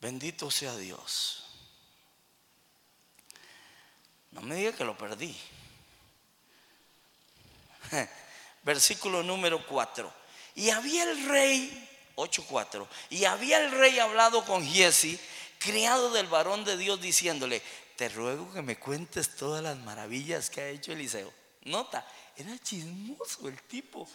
[0.00, 1.44] Bendito sea Dios.
[4.32, 5.36] No me diga que lo perdí.
[8.62, 10.12] Versículo número 4.
[10.54, 15.18] Y había el rey, 8.4, y había el rey hablado con Giesi,
[15.58, 17.62] criado del varón de Dios, diciéndole,
[17.96, 21.41] te ruego que me cuentes todas las maravillas que ha hecho Eliseo.
[21.64, 22.04] Nota,
[22.36, 24.08] era chismoso el tipo.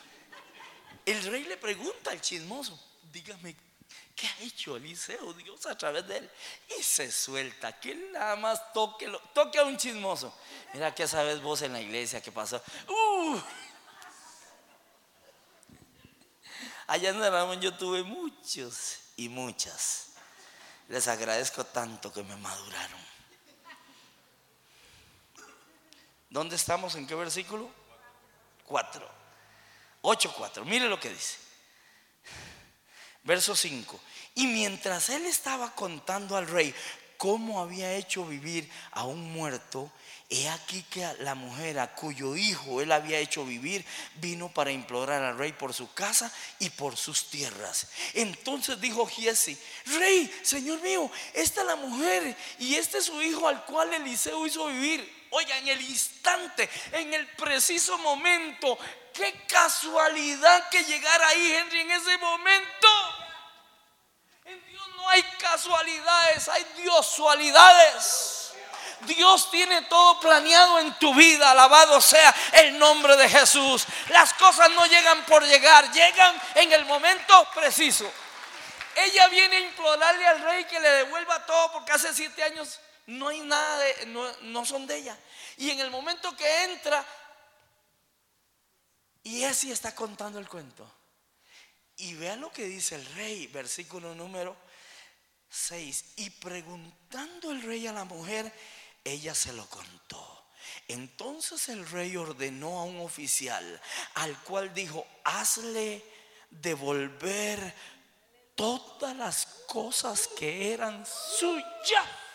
[1.05, 2.77] El rey le pregunta al chismoso,
[3.13, 3.55] dígame,
[4.15, 6.31] ¿qué ha hecho Eliseo Dios a través de él?
[6.77, 10.37] Y se suelta, que nada más toque, toque a un chismoso.
[10.73, 12.61] Mira que sabes vos en la iglesia que pasó.
[12.89, 13.39] Uh.
[16.87, 20.07] Allá en Ramón yo tuve muchos y muchas.
[20.89, 23.16] Les agradezco tanto que me maduraron.
[26.29, 26.95] ¿Dónde estamos?
[26.95, 27.69] ¿En qué versículo?
[28.65, 29.07] 4.
[30.01, 30.65] 8, 4.
[30.65, 31.37] Mire lo que dice.
[33.23, 33.99] Verso 5.
[34.35, 36.73] Y mientras él estaba contando al rey
[37.17, 39.91] cómo había hecho vivir a un muerto,
[40.29, 43.85] he aquí que la mujer a cuyo hijo él había hecho vivir
[44.15, 47.87] vino para implorar al rey por su casa y por sus tierras.
[48.13, 53.47] Entonces dijo Giesi, rey, señor mío, esta es la mujer y este es su hijo
[53.47, 55.16] al cual Eliseo hizo vivir.
[55.37, 58.75] Oiga, en el instante, en el preciso momento,
[59.13, 62.87] qué casualidad que llegara ahí Henry en ese momento.
[64.45, 68.53] En Dios no hay casualidades, hay diosualidades.
[69.01, 73.85] Dios tiene todo planeado en tu vida, alabado sea el nombre de Jesús.
[74.07, 78.11] Las cosas no llegan por llegar, llegan en el momento preciso.
[78.95, 83.29] Ella viene a implorarle al rey que le devuelva todo porque hace siete años no
[83.29, 84.05] hay nada de,
[84.43, 85.17] no, son de ella.
[85.57, 87.05] Y en el momento que entra,
[89.23, 90.89] y así está contando el cuento.
[91.97, 94.55] Y vean lo que dice el rey, versículo número
[95.49, 96.13] 6.
[96.17, 98.51] Y preguntando el rey a la mujer,
[99.03, 100.45] ella se lo contó.
[100.89, 103.81] Entonces el rey ordenó a un oficial,
[104.15, 106.03] al cual dijo, hazle
[106.49, 107.73] devolver
[108.55, 112.26] todas las cosas que eran suyas.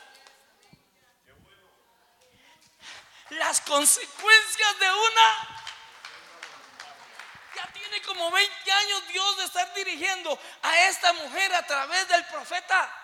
[3.32, 5.58] Las consecuencias de una.
[7.56, 12.24] Ya tiene como 20 años Dios de estar dirigiendo a esta mujer a través del
[12.26, 12.98] profeta.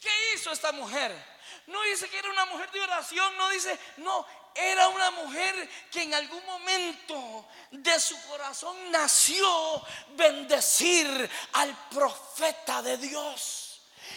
[0.00, 1.38] ¿Qué hizo esta mujer?
[1.66, 6.02] No dice que era una mujer de oración, no dice, no, era una mujer que
[6.02, 13.67] en algún momento de su corazón nació bendecir al profeta de Dios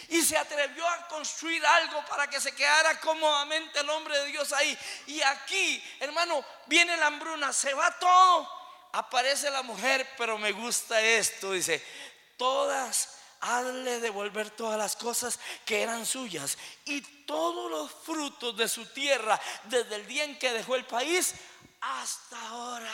[0.08, 4.52] y se atrevió a construir algo para que se quedara cómodamente el hombre de Dios
[4.52, 4.76] ahí.
[5.06, 8.48] Y aquí, hermano, viene la hambruna, se va todo,
[8.92, 11.84] aparece la mujer, pero me gusta esto, dice,
[12.36, 18.86] todas hazle devolver todas las cosas que eran suyas y todos los frutos de su
[18.86, 21.34] tierra desde el día en que dejó el país
[21.80, 22.92] hasta ahora.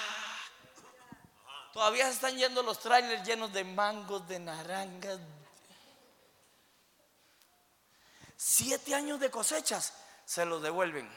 [1.73, 5.21] Todavía están yendo los trailers llenos de mangos, de naranjas,
[8.39, 9.93] siete años de cosechas,
[10.25, 11.11] se los devuelven.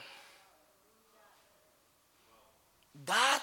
[2.93, 3.41] Dad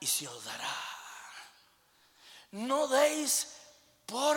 [0.00, 0.76] y se os dará.
[2.52, 3.56] No deis
[4.06, 4.36] por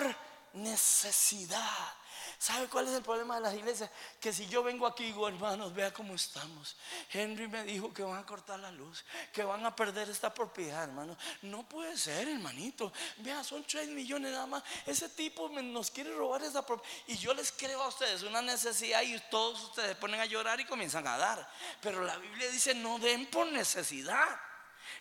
[0.53, 1.95] necesidad.
[2.41, 3.87] ¿Sabe cuál es el problema de las iglesias?
[4.19, 6.75] Que si yo vengo aquí y digo, hermanos, vea cómo estamos.
[7.13, 10.85] Henry me dijo que van a cortar la luz, que van a perder esta propiedad,
[10.85, 11.15] hermano.
[11.43, 12.91] No puede ser, hermanito.
[13.17, 14.63] Vea, son 3 millones nada más.
[14.87, 16.91] Ese tipo nos quiere robar esa propiedad.
[17.05, 20.65] Y yo les creo a ustedes una necesidad y todos ustedes ponen a llorar y
[20.65, 21.47] comienzan a dar.
[21.79, 24.41] Pero la Biblia dice, no den por necesidad.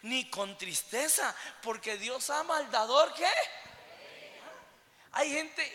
[0.02, 3.26] ni con tristeza, porque Dios ama al dador que
[5.12, 5.72] hay gente,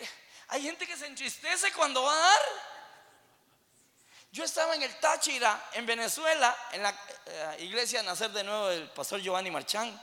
[0.48, 2.40] hay gente que se entristece cuando va a dar.
[4.32, 6.90] Yo estaba en el Táchira, en Venezuela, en la
[7.26, 10.00] eh, iglesia Nacer de Nuevo del pastor Giovanni Marchán.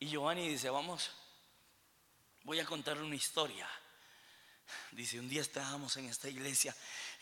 [0.00, 1.10] Y Giovanni dice, vamos,
[2.44, 3.68] voy a contar una historia.
[4.92, 6.74] Dice, un día estábamos en esta iglesia,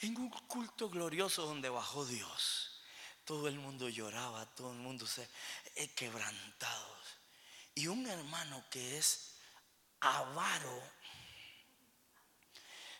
[0.02, 2.82] en un culto glorioso donde bajó Dios.
[3.24, 5.28] Todo el mundo lloraba, todo el mundo se
[5.74, 6.96] eh, quebrantado.
[7.74, 9.35] Y un hermano que es
[10.00, 10.82] avaro,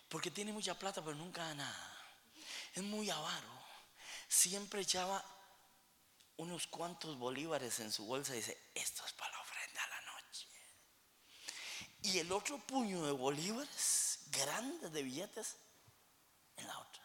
[0.09, 2.03] porque tiene mucha plata pero nunca da nada.
[2.73, 3.57] Es muy avaro.
[4.27, 5.23] Siempre echaba
[6.37, 10.01] unos cuantos bolívares en su bolsa y dice, esto es para la ofrenda a la
[10.01, 10.47] noche.
[12.03, 15.57] Y el otro puño de bolívares, grandes de billetes,
[16.57, 17.03] en la otra.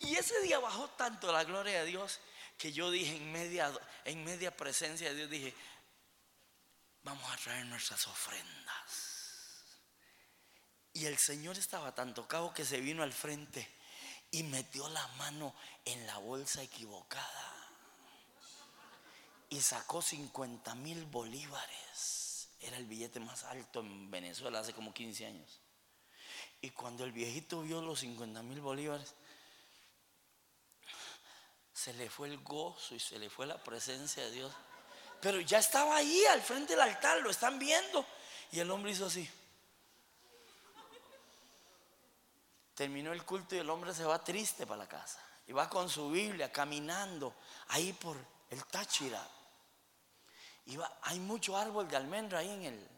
[0.00, 2.20] Y ese día bajó tanto la gloria de Dios
[2.58, 3.72] que yo dije en media,
[4.04, 5.54] en media presencia de Dios, dije,
[7.02, 9.11] vamos a traer nuestras ofrendas.
[10.94, 13.66] Y el Señor estaba tan tocado que se vino al frente
[14.30, 17.52] y metió la mano en la bolsa equivocada.
[19.48, 22.48] Y sacó 50 mil bolívares.
[22.60, 25.60] Era el billete más alto en Venezuela hace como 15 años.
[26.60, 29.14] Y cuando el viejito vio los 50 mil bolívares,
[31.74, 34.52] se le fue el gozo y se le fue la presencia de Dios.
[35.20, 38.06] Pero ya estaba ahí al frente del altar, lo están viendo.
[38.52, 39.28] Y el hombre hizo así.
[42.82, 45.20] Terminó el culto y el hombre se va triste para la casa.
[45.46, 47.32] Y va con su Biblia caminando
[47.68, 48.16] ahí por
[48.50, 49.24] el Táchira.
[50.66, 52.88] Y hay mucho árbol de almendra ahí en el,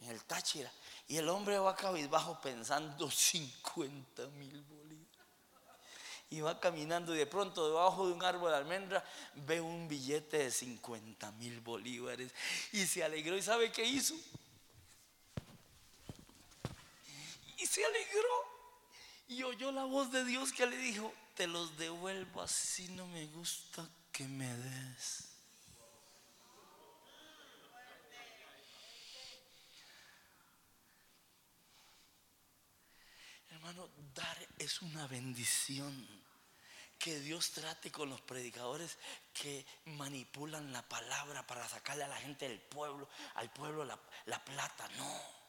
[0.00, 0.68] en el Táchira.
[1.06, 4.66] Y el hombre va cabizbajo pensando 50 mil
[6.30, 10.38] y va caminando y de pronto debajo de un árbol de almendra ve un billete
[10.38, 12.34] de 50 mil bolívares
[12.72, 14.16] y se alegró y sabe qué hizo.
[17.58, 18.51] Y se alegró
[19.32, 23.26] y oyó la voz de Dios que le dijo, te los devuelvo así no me
[23.28, 25.28] gusta que me des.
[33.50, 36.06] Hermano, dar es una bendición
[36.98, 38.98] que Dios trate con los predicadores
[39.32, 44.44] que manipulan la palabra para sacarle a la gente del pueblo, al pueblo la, la
[44.44, 44.88] plata.
[44.98, 45.41] No.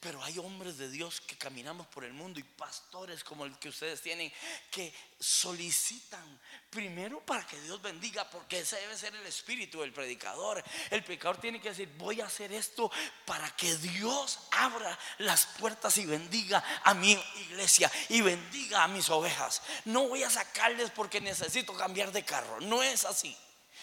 [0.00, 3.68] Pero hay hombres de Dios que caminamos por el mundo y pastores como el que
[3.68, 4.32] ustedes tienen
[4.70, 10.62] que solicitan primero para que Dios bendiga, porque ese debe ser el espíritu del predicador.
[10.90, 12.90] El predicador tiene que decir, voy a hacer esto
[13.24, 17.12] para que Dios abra las puertas y bendiga a mi
[17.48, 19.62] iglesia y bendiga a mis ovejas.
[19.84, 22.60] No voy a sacarles porque necesito cambiar de carro.
[22.60, 23.36] No es así.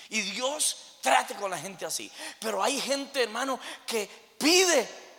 [0.10, 2.12] Y Dios trate con la gente así.
[2.40, 5.11] Pero hay gente, hermano, que pide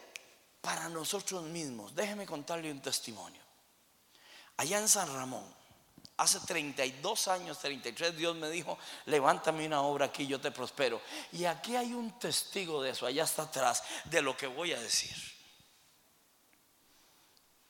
[0.63, 1.95] para nosotros mismos.
[1.95, 3.43] Déjeme contarle un testimonio.
[4.57, 5.45] Allá en San Ramón,
[6.17, 11.03] hace 32 años, 33, Dios me dijo, levántame una obra aquí, yo te prospero.
[11.33, 14.81] Y aquí hay un testigo de eso, allá está atrás, de lo que voy a
[14.81, 15.17] decir.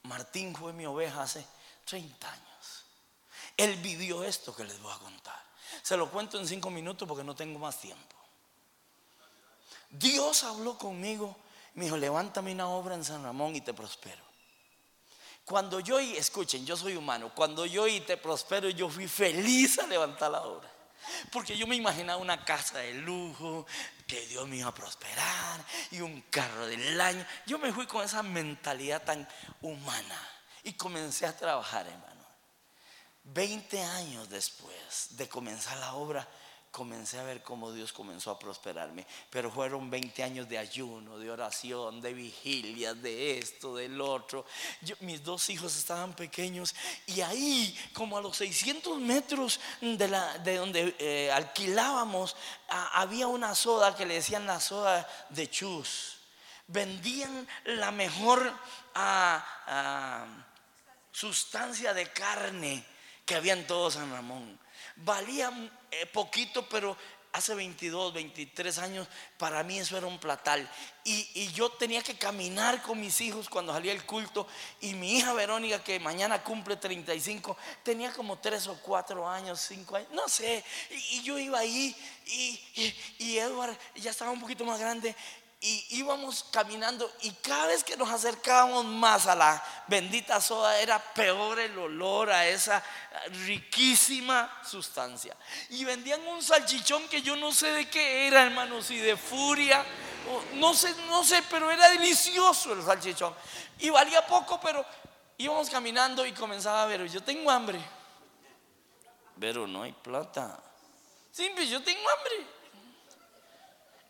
[0.03, 1.45] Martín fue mi oveja hace
[1.87, 2.85] 30 años.
[3.57, 5.41] Él vivió esto que les voy a contar.
[5.83, 8.17] Se lo cuento en cinco minutos porque no tengo más tiempo.
[9.89, 11.37] Dios habló conmigo
[11.75, 14.23] me dijo, levántame una obra en San Ramón y te prospero.
[15.45, 19.79] Cuando yo, y escuchen, yo soy humano, cuando yo y te prospero, yo fui feliz
[19.79, 20.71] a levantar la obra.
[21.33, 23.67] Porque yo me imaginaba una casa de lujo,
[24.07, 27.27] que Dios me iba a prosperar, y un carro del año.
[27.47, 29.27] Yo me fui con esa mentalidad tan
[29.63, 30.29] humana
[30.63, 32.23] y comencé a trabajar, hermano.
[33.25, 36.29] Veinte años después de comenzar la obra,
[36.73, 39.07] comencé a ver cómo Dios comenzó a prosperarme.
[39.31, 44.47] Pero fueron 20 años de ayuno, de oración, de vigilia, de esto, del otro.
[45.01, 46.75] mis dos hijos estaban pequeños
[47.07, 52.35] y ahí, como a los 600 metros de, donde eh, alquilábamos,
[52.69, 56.17] había una soda que le decían la soda de chus.
[56.67, 58.51] Vendían la mejor
[61.13, 62.83] sustancia de carne
[63.27, 64.62] que había en todo San Ramón.
[64.97, 65.51] Valía
[65.91, 66.97] eh, poquito, pero
[67.33, 70.69] hace 22, 23 años, para mí eso era un platal.
[71.05, 74.47] Y, yo tenía que caminar con mis hijos cuando salía el culto.
[74.81, 79.97] Y mi hija Verónica, que mañana cumple 35, tenía como 3 o 4 años, 5
[79.97, 80.63] años, no sé.
[81.11, 81.97] Y, yo iba ahí
[82.27, 85.17] y, y, Edward ya estaba un poquito más grande.
[85.65, 90.99] Y íbamos caminando y cada vez que nos acercábamos más a la bendita soda era
[90.99, 92.83] peor el olor a esa
[93.47, 95.37] riquísima sustancia.
[95.71, 99.85] Y vendían un salchichón que yo no sé de qué era, hermanos, y de furia,
[100.55, 103.33] no sé, no sé, pero era delicioso el salchichón.
[103.79, 104.85] Y valía poco, pero
[105.39, 107.81] íbamos caminando y comenzaba a ver, yo tengo hambre.
[109.39, 110.61] Pero no hay plata.
[111.31, 112.47] Simple, yo tengo hambre.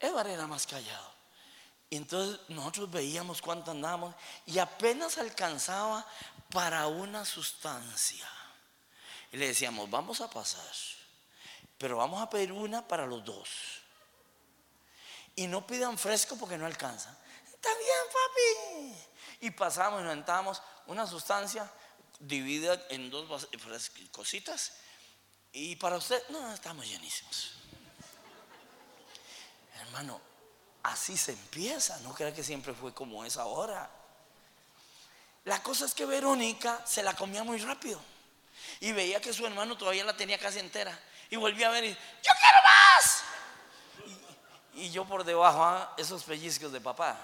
[0.00, 1.11] Edward era más callado.
[1.92, 4.14] Y entonces nosotros veíamos cuánto andábamos
[4.46, 6.06] y apenas alcanzaba
[6.50, 8.26] para una sustancia.
[9.30, 10.72] Y le decíamos, vamos a pasar,
[11.76, 13.50] pero vamos a pedir una para los dos.
[15.36, 17.14] Y no pidan fresco porque no alcanza.
[17.44, 19.46] Está bien, papi.
[19.46, 21.70] Y pasamos y nos entramos una sustancia
[22.18, 23.46] dividida en dos
[24.12, 24.72] cositas.
[25.52, 27.52] Y para usted, no, estamos llenísimos.
[29.74, 30.31] Hermano,
[30.82, 33.88] Así se empieza, no crea que siempre fue como es ahora.
[35.44, 38.00] La cosa es que Verónica se la comía muy rápido
[38.80, 40.96] y veía que su hermano todavía la tenía casi entera
[41.30, 43.24] y volvía a ver y yo quiero más.
[44.74, 45.94] Y, yo por debajo, ¿ah?
[45.96, 47.16] esos pellizcos de papá.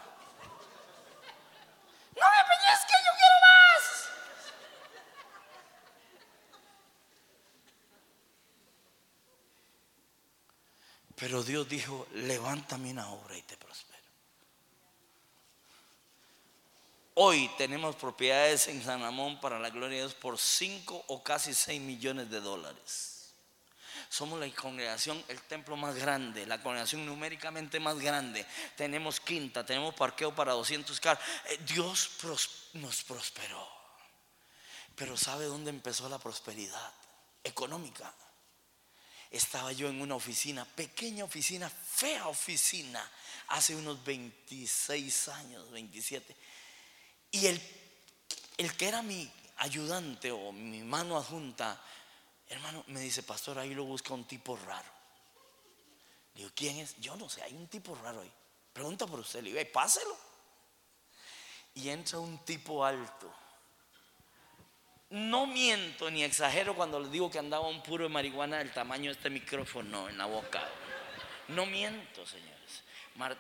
[2.17, 4.09] No me pellizque, yo quiero más.
[11.19, 13.99] Pero Dios dijo, levántame una obra y te prospero.
[17.15, 21.53] Hoy tenemos propiedades en San Ramón para la gloria de Dios por 5 o casi
[21.55, 23.33] 6 millones de dólares.
[24.09, 28.47] Somos la congregación, el templo más grande, la congregación numéricamente más grande.
[28.77, 31.25] Tenemos quinta, tenemos parqueo para 200 carros.
[31.47, 32.11] Eh, Dios
[32.75, 33.67] nos prosperó.
[34.95, 36.93] Pero ¿sabe dónde empezó la prosperidad
[37.43, 38.15] económica?
[39.31, 43.09] Estaba yo en una oficina, pequeña oficina, fea oficina,
[43.49, 46.37] hace unos 26 años, 27.
[47.33, 47.61] Y el,
[48.57, 51.83] el que era mi ayudante o mi mano adjunta,
[52.49, 54.89] hermano, me dice, pastor, ahí lo busca un tipo raro.
[56.35, 56.97] Digo, ¿quién es?
[56.99, 58.33] Yo no sé, hay un tipo raro ahí.
[58.73, 60.17] Pregunta por usted, le digo, páselo.
[61.75, 63.33] Y entra un tipo alto
[65.11, 69.11] no miento ni exagero cuando les digo que andaba un puro de marihuana del tamaño
[69.11, 70.63] de este micrófono en la boca.
[71.49, 72.83] No miento, señores.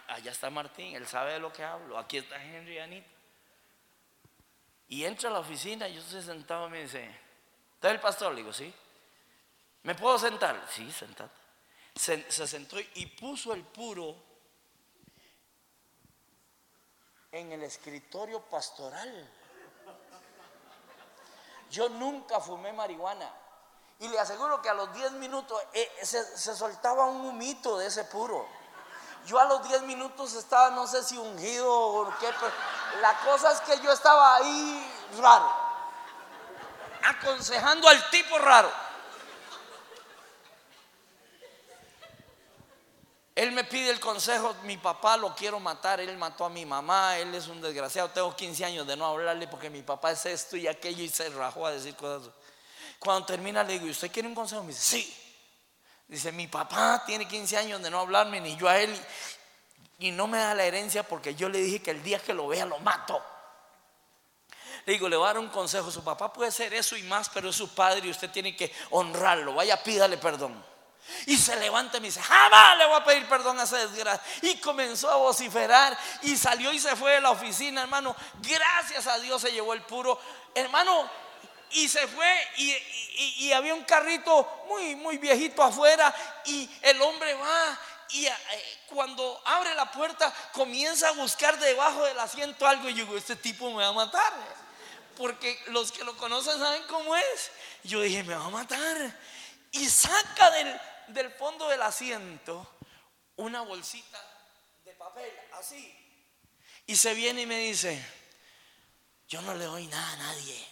[0.08, 1.98] allá está Martín, él sabe de lo que hablo.
[1.98, 3.08] Aquí está Henry y Anita.
[4.88, 7.10] Y entra a la oficina, yo estoy sentado y me dice,
[7.74, 8.32] ¿está el pastor?
[8.32, 8.72] Le digo, sí.
[9.82, 10.66] ¿Me puedo sentar?
[10.70, 11.34] Sí, sentate.
[11.94, 14.16] Se, se sentó y puso el puro
[17.32, 19.28] en el escritorio pastoral.
[21.70, 23.30] Yo nunca fumé marihuana.
[24.00, 28.04] Y le aseguro que a los 10 minutos eh, se, soltaba un humito de ese
[28.04, 28.46] puro.
[29.26, 32.52] Yo a los 10 minutos estaba, no sé si ungido o qué, pero
[33.00, 35.50] la cosa es que yo estaba ahí raro,
[37.04, 38.70] aconsejando al tipo raro.
[43.38, 47.16] Él me pide el consejo, mi papá lo quiero matar, él mató a mi mamá,
[47.18, 50.56] él es un desgraciado, tengo 15 años de no hablarle porque mi papá es esto
[50.56, 52.32] y aquello y se rajó a decir cosas.
[52.98, 54.64] Cuando termina le digo, ¿y usted quiere un consejo?
[54.64, 55.16] Me dice, sí.
[56.08, 58.92] Dice, mi papá tiene 15 años de no hablarme, ni yo a él,
[60.00, 62.48] y no me da la herencia porque yo le dije que el día que lo
[62.48, 63.24] vea lo mato.
[64.84, 67.28] Le digo, le voy a dar un consejo, su papá puede ser eso y más,
[67.28, 70.60] pero es su padre y usted tiene que honrarlo, vaya, pídale perdón.
[71.26, 74.22] Y se levanta y me dice, jamás le voy a pedir perdón a esa desgracia.
[74.42, 78.14] Y comenzó a vociferar y salió y se fue de la oficina, hermano.
[78.40, 80.20] Gracias a Dios se llevó el puro.
[80.54, 81.08] Hermano,
[81.72, 87.78] y se fue y, había un carrito muy, muy viejito afuera y el hombre va
[88.10, 88.34] y eh,
[88.86, 93.36] cuando abre la puerta comienza a buscar debajo del asiento algo y yo digo, este
[93.36, 94.32] tipo me va a matar.
[95.16, 97.50] Porque los que lo conocen saben cómo es.
[97.82, 99.18] Yo dije, me va a matar.
[99.72, 102.78] Y saca del, del fondo del asiento
[103.38, 104.20] una bolsita
[104.84, 105.94] de papel, así.
[106.86, 108.04] Y se viene y me dice,
[109.28, 110.66] yo no le doy nada a nadie,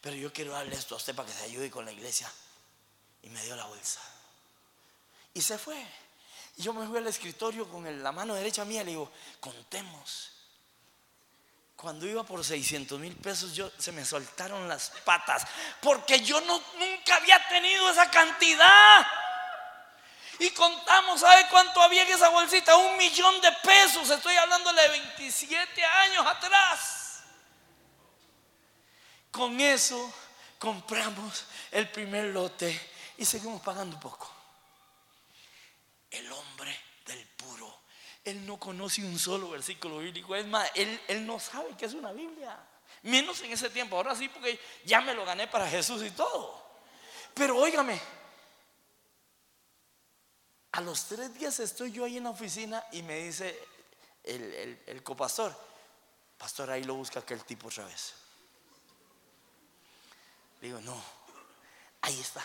[0.00, 2.30] pero yo quiero darle esto a usted para que se ayude con la iglesia.
[3.22, 4.00] Y me dio la bolsa.
[5.34, 5.84] Y se fue.
[6.56, 10.32] Y yo me fui al escritorio con la mano derecha mía y le digo, contemos.
[11.76, 15.46] Cuando iba por 600 mil pesos, yo se me soltaron las patas,
[15.80, 19.06] porque yo no, nunca había tenido esa cantidad.
[20.38, 22.76] Y contamos, ¿sabe cuánto había en esa bolsita?
[22.76, 24.08] Un millón de pesos.
[24.08, 27.22] Estoy hablándole de 27 años atrás.
[29.30, 30.12] Con eso
[30.58, 34.32] compramos el primer lote y seguimos pagando poco.
[36.10, 37.78] El hombre del puro
[38.28, 40.36] él no conoce un solo versículo bíblico.
[40.36, 42.56] Es más, él, él no sabe qué es una Biblia.
[43.02, 43.96] Menos en ese tiempo.
[43.96, 46.62] Ahora sí, porque ya me lo gané para Jesús y todo.
[47.32, 47.98] Pero óigame,
[50.72, 53.58] a los tres días estoy yo ahí en la oficina y me dice
[54.24, 55.56] el, el copastor,
[56.36, 58.14] pastor, ahí lo busca aquel tipo otra vez.
[60.60, 61.02] Digo, no,
[62.02, 62.44] ahí está,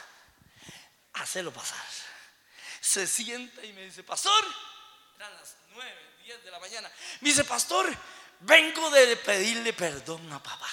[1.13, 1.84] hacelo pasar.
[2.80, 4.43] Se sienta y me dice, pastor,
[5.15, 6.91] eran las nueve, diez de la mañana.
[7.21, 7.95] Me dice, pastor,
[8.41, 10.69] vengo de pedirle perdón a papá.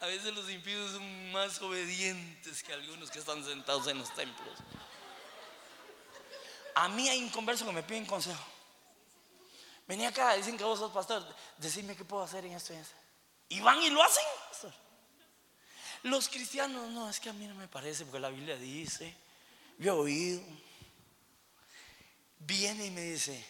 [0.00, 4.58] A veces los impíos son más obedientes que algunos que están sentados en los templos.
[6.74, 8.44] A mí hay un converso que me piden consejo.
[9.88, 11.24] Venía acá, dicen que vos sos pastor.
[11.58, 12.94] Decime qué puedo hacer en esto y eso.
[13.48, 14.24] Y van y lo hacen.
[16.02, 19.16] Los cristianos, no, es que a mí no me parece, porque la Biblia dice,
[19.78, 20.42] yo he oído.
[22.40, 23.44] Viene y me dice,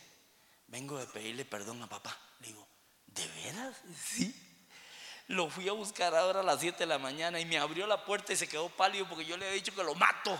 [0.69, 2.17] vengo de pedirle perdón a papá.
[2.39, 2.67] digo,
[3.09, 3.77] ¿de veras?
[4.03, 4.46] Sí.
[5.29, 8.05] Lo fui a buscar ahora a las 7 de la mañana y me abrió la
[8.05, 10.39] puerta y se quedó pálido porque yo le había dicho que lo mato.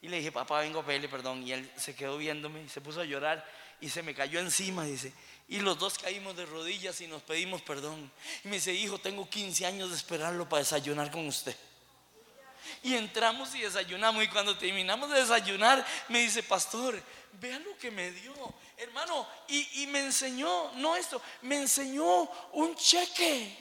[0.00, 1.46] Y le dije, papá, vengo a pedirle perdón.
[1.46, 3.46] Y él se quedó viéndome se puso a llorar
[3.80, 5.12] y se me cayó encima, dice.
[5.48, 8.10] Y los dos caímos de rodillas y nos pedimos perdón.
[8.44, 11.56] Y me dice, hijo, tengo 15 años de esperarlo para desayunar con usted.
[12.82, 14.24] Y entramos y desayunamos.
[14.24, 17.00] Y cuando terminamos de desayunar, me dice, pastor,
[17.40, 18.34] vea lo que me dio,
[18.76, 19.26] hermano.
[19.48, 23.58] Y, y me enseñó, no esto, me enseñó un cheque.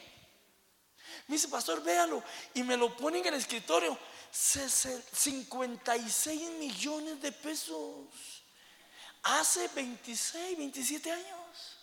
[1.27, 2.23] Me dice, pastor, véalo.
[2.53, 3.97] Y me lo pone en el escritorio.
[4.31, 8.07] 56 millones de pesos
[9.23, 11.77] hace 26, 27 años.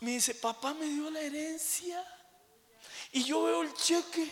[0.00, 2.04] Me dice, papá me dio la herencia
[3.12, 4.30] y yo veo el cheque.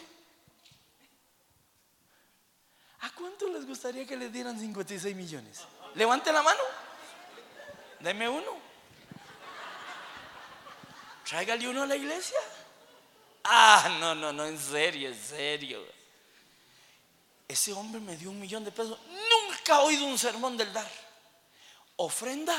[3.06, 5.60] ¿A cuánto les gustaría que les dieran 56 millones?
[5.94, 6.60] Levante la mano.
[8.00, 8.50] Deme uno.
[11.24, 12.38] Tráigale uno a la iglesia.
[13.44, 15.86] Ah, no, no, no, en serio, en serio.
[17.46, 18.98] Ese hombre me dio un millón de pesos.
[19.06, 20.90] Nunca ha oído un sermón del dar.
[21.94, 22.56] Ofrenda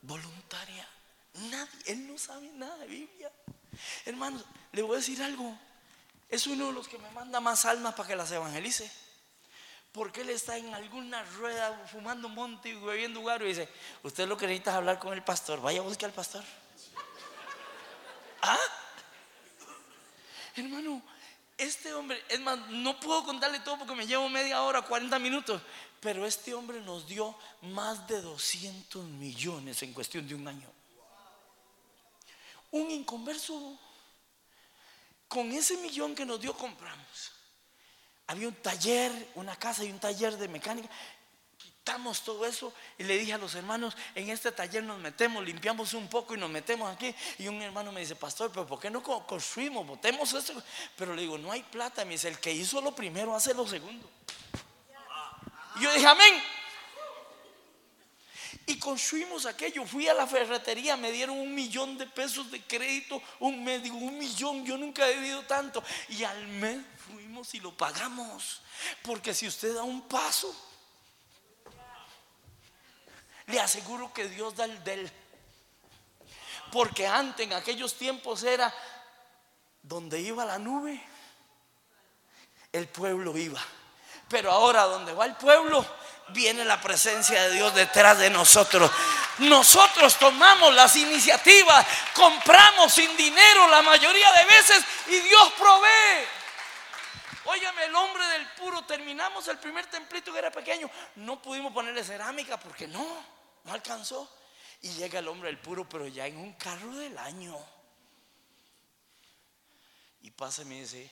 [0.00, 0.88] voluntaria.
[1.34, 3.30] Nadie, él no sabe nada de Biblia.
[4.06, 5.58] Hermano, le voy a decir algo.
[6.30, 8.90] Es uno de los que me manda más almas para que las evangelice.
[9.92, 13.68] Porque él está en alguna rueda fumando monte y bebiendo guaro y dice,
[14.04, 16.44] usted lo que necesita es hablar con el pastor, vaya a buscar al pastor.
[18.42, 18.58] ¿Ah?
[20.54, 21.02] Hermano,
[21.58, 25.60] este hombre, es más, no puedo contarle todo porque me llevo media hora, 40 minutos,
[26.00, 30.70] pero este hombre nos dio más de 200 millones en cuestión de un año.
[32.70, 33.78] Un inconverso,
[35.30, 37.30] con ese millón que nos dio compramos.
[38.26, 40.90] Había un taller, una casa y un taller de mecánica
[41.80, 45.94] quitamos todo eso y le dije a los hermanos, en este taller nos metemos, limpiamos
[45.94, 47.14] un poco y nos metemos aquí.
[47.38, 49.86] Y un hermano me dice, pastor, pero ¿por qué no construimos?
[49.86, 50.62] Botemos eso.
[50.96, 52.04] Pero le digo, no hay plata.
[52.04, 54.10] Me dice, el que hizo lo primero hace lo segundo.
[55.76, 56.34] Y yo dije, amén.
[58.70, 59.84] Y construimos aquello.
[59.84, 63.20] Fui a la ferretería, me dieron un millón de pesos de crédito.
[63.40, 64.64] Un mes, digo, un millón.
[64.64, 65.82] Yo nunca he debido tanto.
[66.10, 68.62] Y al mes fuimos y lo pagamos.
[69.02, 70.54] Porque si usted da un paso,
[73.48, 75.10] le aseguro que Dios da el del.
[76.70, 78.72] Porque antes, en aquellos tiempos, era
[79.82, 81.02] donde iba la nube,
[82.70, 83.60] el pueblo iba.
[84.30, 85.84] Pero ahora, donde va el pueblo,
[86.28, 88.90] viene la presencia de Dios detrás de nosotros.
[89.38, 96.26] Nosotros tomamos las iniciativas, compramos sin dinero la mayoría de veces y Dios provee.
[97.44, 100.88] Óyame, el hombre del puro, terminamos el primer templito que era pequeño.
[101.16, 104.28] No pudimos ponerle cerámica porque no no alcanzó.
[104.82, 107.56] Y llega el hombre del puro, pero ya en un carro del año.
[110.22, 111.10] Y pasa y me dice,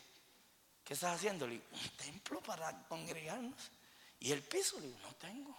[0.89, 1.47] ¿qué estás haciendo?
[1.47, 3.71] Le digo, un templo para congregarnos.
[4.21, 5.55] Y el piso, le digo, no tengo.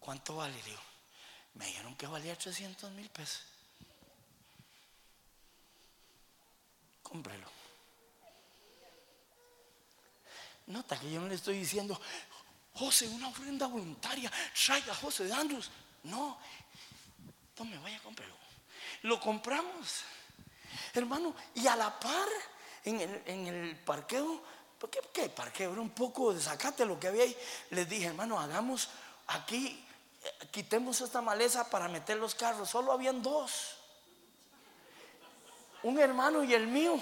[0.00, 0.56] ¿Cuánto vale?
[0.56, 0.82] Le digo,
[1.54, 3.44] me dijeron que valía 300 mil pesos.
[7.04, 7.48] Cómprelo.
[10.66, 12.00] Nota que yo no le estoy diciendo,
[12.72, 14.32] José, una ofrenda voluntaria,
[14.66, 15.70] traiga José de Andrus.
[16.02, 16.36] No,
[17.54, 18.34] tome, vaya, cómprelo.
[19.02, 20.02] Lo compramos,
[21.00, 22.28] hermano, y a la par,
[22.84, 24.40] en el, en el parqueo,
[24.90, 25.72] ¿qué, ¿qué parqueo?
[25.72, 27.36] Era un poco de sacate lo que había ahí.
[27.70, 28.88] Les dije, hermano, hagamos
[29.28, 29.84] aquí,
[30.22, 32.68] eh, quitemos esta maleza para meter los carros.
[32.68, 33.76] Solo habían dos,
[35.82, 37.00] un hermano y el mío.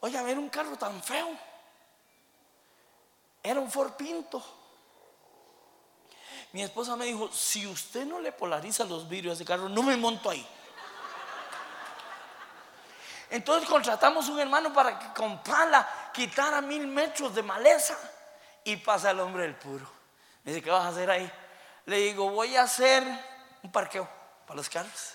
[0.00, 1.28] Oye, a ver un carro tan feo.
[3.42, 4.42] Era un Ford Pinto.
[6.52, 9.82] Mi esposa me dijo, si usted no le polariza los vidrios a ese carro, no
[9.82, 10.46] me monto ahí.
[13.30, 17.96] Entonces contratamos un hermano para que con pala quitara mil metros de maleza.
[18.64, 19.88] Y pasa el hombre del puro.
[20.42, 21.30] Me dice, ¿qué vas a hacer ahí?
[21.86, 23.04] Le digo, voy a hacer
[23.62, 24.08] un parqueo
[24.46, 25.14] para los carros.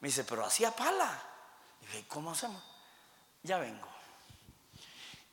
[0.00, 1.10] Me dice, pero hacía pala.
[1.82, 2.62] Y dije, ¿cómo hacemos?
[3.42, 3.88] Ya vengo.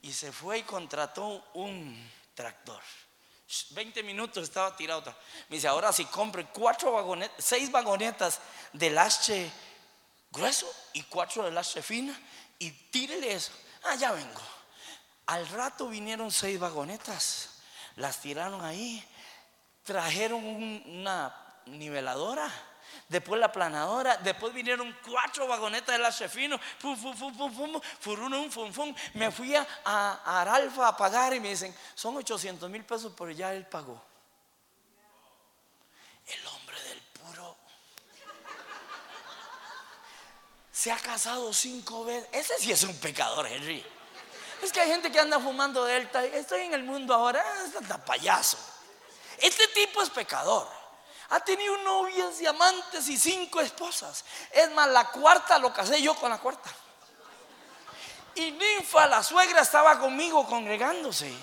[0.01, 2.81] Y se fue y contrató un tractor.
[3.71, 5.03] 20 minutos estaba tirado.
[5.49, 8.39] Me dice, ahora si compre cuatro vagonetas, seis vagonetas
[8.73, 9.51] de lastre
[10.37, 12.17] grueso y cuatro de lastre fina
[12.59, 13.51] y tírele eso.
[13.83, 14.41] Ah, ya vengo.
[15.25, 17.49] Al rato vinieron seis vagonetas,
[17.97, 19.03] las tiraron ahí,
[19.83, 21.35] trajeron una
[21.65, 22.49] niveladora,
[23.09, 27.81] después la planadora, después vinieron cuatro vagonetas de lastre fino, pum, pum, pum, pum, pum,
[27.99, 28.95] furunum, fum, fum.
[29.15, 33.31] Me fui a, a Aralfa a pagar y me dicen, son 800 mil pesos, pero
[33.31, 34.01] ya él pagó.
[40.77, 42.29] Se ha casado cinco veces.
[42.31, 43.83] Ese sí es un pecador, Henry.
[44.61, 46.23] Es que hay gente que anda fumando delta.
[46.23, 48.59] Estoy en el mundo ahora, es payaso.
[49.39, 50.67] Este tipo es pecador.
[51.29, 54.23] Ha tenido novias, diamantes y cinco esposas.
[54.51, 56.69] Es más, la cuarta lo casé yo con la cuarta.
[58.35, 61.33] Y Ninfa, la suegra, estaba conmigo congregándose.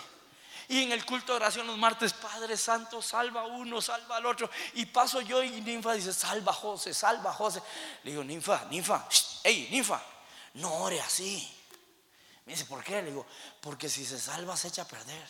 [0.69, 4.51] Y en el culto de oración los martes, Padre Santo, salva uno, salva al otro.
[4.75, 7.63] Y paso yo y Ninfa dice, salva a José, salva a José.
[8.03, 9.07] Le digo, Ninfa, Ninfa,
[9.43, 10.03] hey, Ninfa,
[10.55, 11.51] no ore así.
[12.47, 13.03] Me dice, ¿por qué?
[13.03, 13.27] Le digo,
[13.61, 15.29] porque si se salva se echa a perder.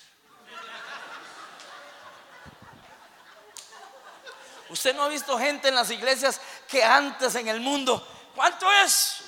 [4.70, 9.22] Usted no ha visto gente en las iglesias que antes en el mundo, ¿cuánto es?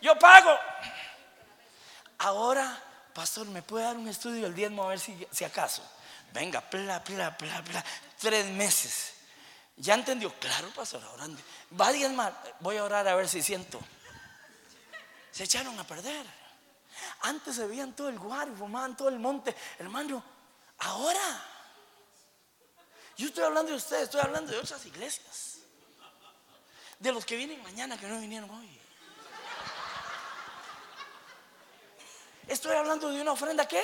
[0.00, 0.56] Yo pago.
[2.18, 2.82] Ahora,
[3.18, 5.82] pastor, ¿me puede dar un estudio del diezmo a ver si, si acaso?
[6.32, 7.84] Venga, pla, pla, pla, pla,
[8.16, 9.14] tres meses.
[9.76, 10.32] ¿Ya entendió?
[10.38, 11.26] Claro, pastor, ahora
[11.80, 13.80] va a más, voy a orar a ver si siento.
[15.32, 16.24] Se echaron a perder.
[17.22, 19.52] Antes se veían todo el guario, fumaban todo el monte.
[19.80, 20.22] Hermano,
[20.78, 21.44] ahora
[23.16, 25.56] yo estoy hablando de ustedes, estoy hablando de otras iglesias.
[27.00, 28.77] De los que vienen mañana que no vinieron hoy.
[32.48, 33.82] Estoy hablando de una ofrenda ¿qué?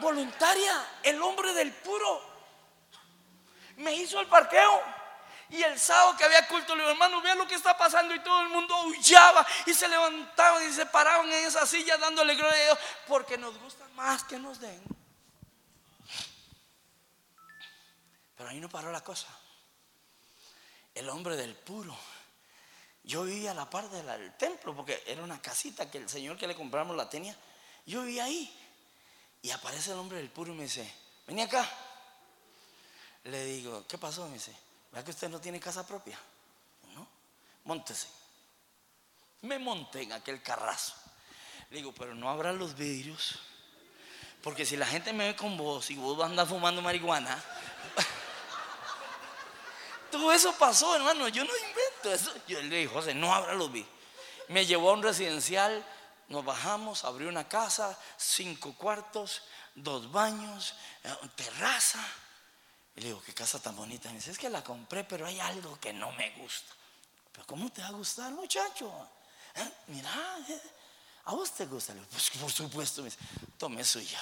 [0.00, 0.86] Voluntaria.
[1.02, 2.22] El hombre del puro
[3.76, 5.00] me hizo el parqueo.
[5.50, 8.14] Y el sábado que había culto, le digo, hermano, vea lo que está pasando.
[8.14, 12.36] Y todo el mundo aullaba y se levantaban y se paraban en esa silla dándole
[12.36, 12.78] gloria a Dios.
[13.08, 14.80] Porque nos gusta más que nos den.
[18.36, 19.26] Pero ahí no paró la cosa.
[20.94, 21.96] El hombre del puro.
[23.02, 26.46] Yo vivía a la par del templo porque era una casita que el señor que
[26.46, 27.36] le compramos la tenía.
[27.86, 28.56] Yo vivía ahí.
[29.42, 30.92] Y aparece el hombre del puro y me dice,
[31.26, 31.68] vení acá.
[33.24, 34.26] Le digo, ¿qué pasó?
[34.28, 34.54] Me dice,
[34.90, 36.18] ¿verdad que usted no tiene casa propia?
[36.94, 37.06] No,
[37.64, 38.08] montese.
[39.42, 40.94] Me monté en aquel carrazo.
[41.70, 43.38] Le digo, pero no habrá los vidrios.
[44.42, 47.42] Porque si la gente me ve con vos y vos andas fumando marihuana,
[50.10, 51.28] todo eso pasó, hermano.
[51.28, 52.32] Yo no invento eso.
[52.46, 53.86] Yo le dije, José, no abra los vi.
[54.48, 55.84] Me llevó a un residencial,
[56.28, 59.42] nos bajamos, abrió una casa, cinco cuartos,
[59.74, 62.04] dos baños, eh, terraza.
[62.96, 64.08] Y le digo, qué casa tan bonita.
[64.08, 66.72] Me dice, es que la compré, pero hay algo que no me gusta.
[67.32, 68.92] Pero ¿cómo te va a gustar, muchacho?
[69.54, 69.70] ¿Eh?
[69.88, 70.10] Mira,
[70.48, 70.60] eh,
[71.26, 71.92] ¿a vos te gusta?
[71.94, 73.02] Le digo, pues por supuesto.
[73.02, 73.18] Me dice,
[73.56, 74.20] tome suya.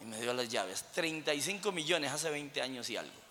[0.00, 0.84] Y me dio las llaves.
[0.92, 3.23] 35 millones hace 20 años y algo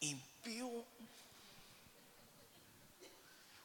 [0.00, 0.84] impío.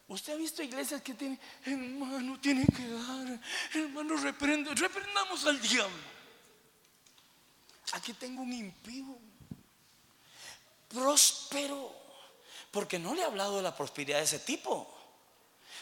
[0.08, 3.40] Usted ha visto iglesias que tienen, hermano, tiene que dar,
[3.74, 6.04] hermano, reprende, reprendamos al diablo.
[7.94, 9.18] Aquí tengo un impío,
[10.90, 11.94] próspero,
[12.72, 14.98] porque no le he hablado de la prosperidad de ese tipo.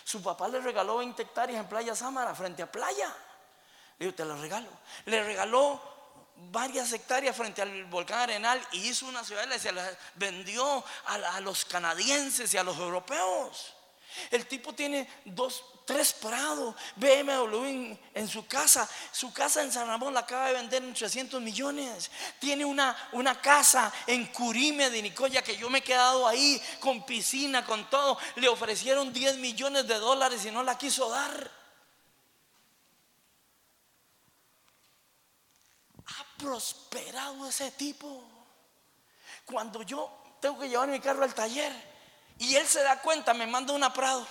[0.03, 3.15] Su papá le regaló 20 hectáreas en Playa Sámara, frente a playa.
[3.97, 4.69] Le digo, te lo regalo.
[5.05, 5.98] Le regaló
[6.51, 11.39] varias hectáreas frente al volcán Arenal y hizo una ciudad y se la vendió a,
[11.41, 13.73] los canadienses y a los europeos.
[14.31, 18.89] El tipo tiene dos, tres prados, BMW en, en, su casa.
[19.11, 22.09] Su casa en San Ramón la acaba de vender en 300 millones.
[22.39, 27.05] Tiene una, una casa en Curime de Nicoya que yo me he quedado ahí con
[27.05, 28.17] piscina, con todo.
[28.35, 31.58] Le ofrecieron 10 millones de dólares y no la quiso dar.
[36.39, 38.23] Prosperado ese tipo.
[39.45, 41.71] Cuando yo tengo que llevar mi carro al taller
[42.39, 44.25] y él se da cuenta, me manda una Prado.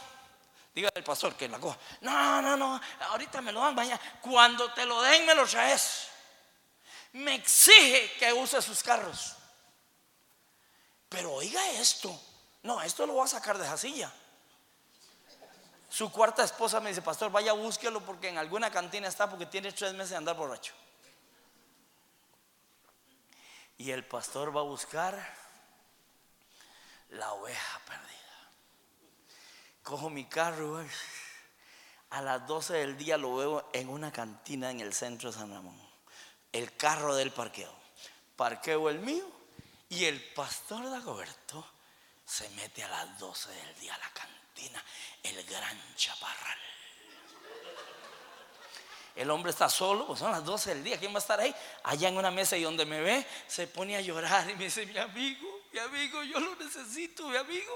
[0.74, 1.78] Diga al pastor que la coja.
[2.00, 2.80] No, no, no,
[3.10, 4.00] ahorita me lo dan mañana.
[4.20, 6.08] Cuando te lo den, me lo traes.
[7.12, 9.34] Me exige que use sus carros.
[11.08, 12.18] Pero oiga esto.
[12.62, 14.12] No, esto lo voy a sacar de esa silla.
[15.88, 19.72] Su cuarta esposa me dice, pastor, vaya búsquelo porque en alguna cantina está porque tiene
[19.72, 20.74] tres meses de andar borracho.
[23.78, 25.34] Y el pastor va a buscar
[27.10, 28.08] la oveja perdida.
[29.82, 30.84] Cojo mi carro,
[32.10, 35.52] a las 12 del día lo veo en una cantina en el centro de San
[35.52, 35.80] Ramón.
[36.52, 37.72] El carro del parqueo.
[38.36, 39.24] Parqueo el mío
[39.88, 41.66] y el pastor Dagoberto
[42.24, 44.84] se mete a las 12 del día a la cantina,
[45.22, 46.58] el gran chaparral.
[49.18, 51.52] El hombre está solo, pues son las 12 del día, ¿quién va a estar ahí?
[51.82, 54.86] Allá en una mesa y donde me ve, se pone a llorar y me dice,
[54.86, 57.74] mi amigo, mi amigo, yo lo necesito, mi amigo.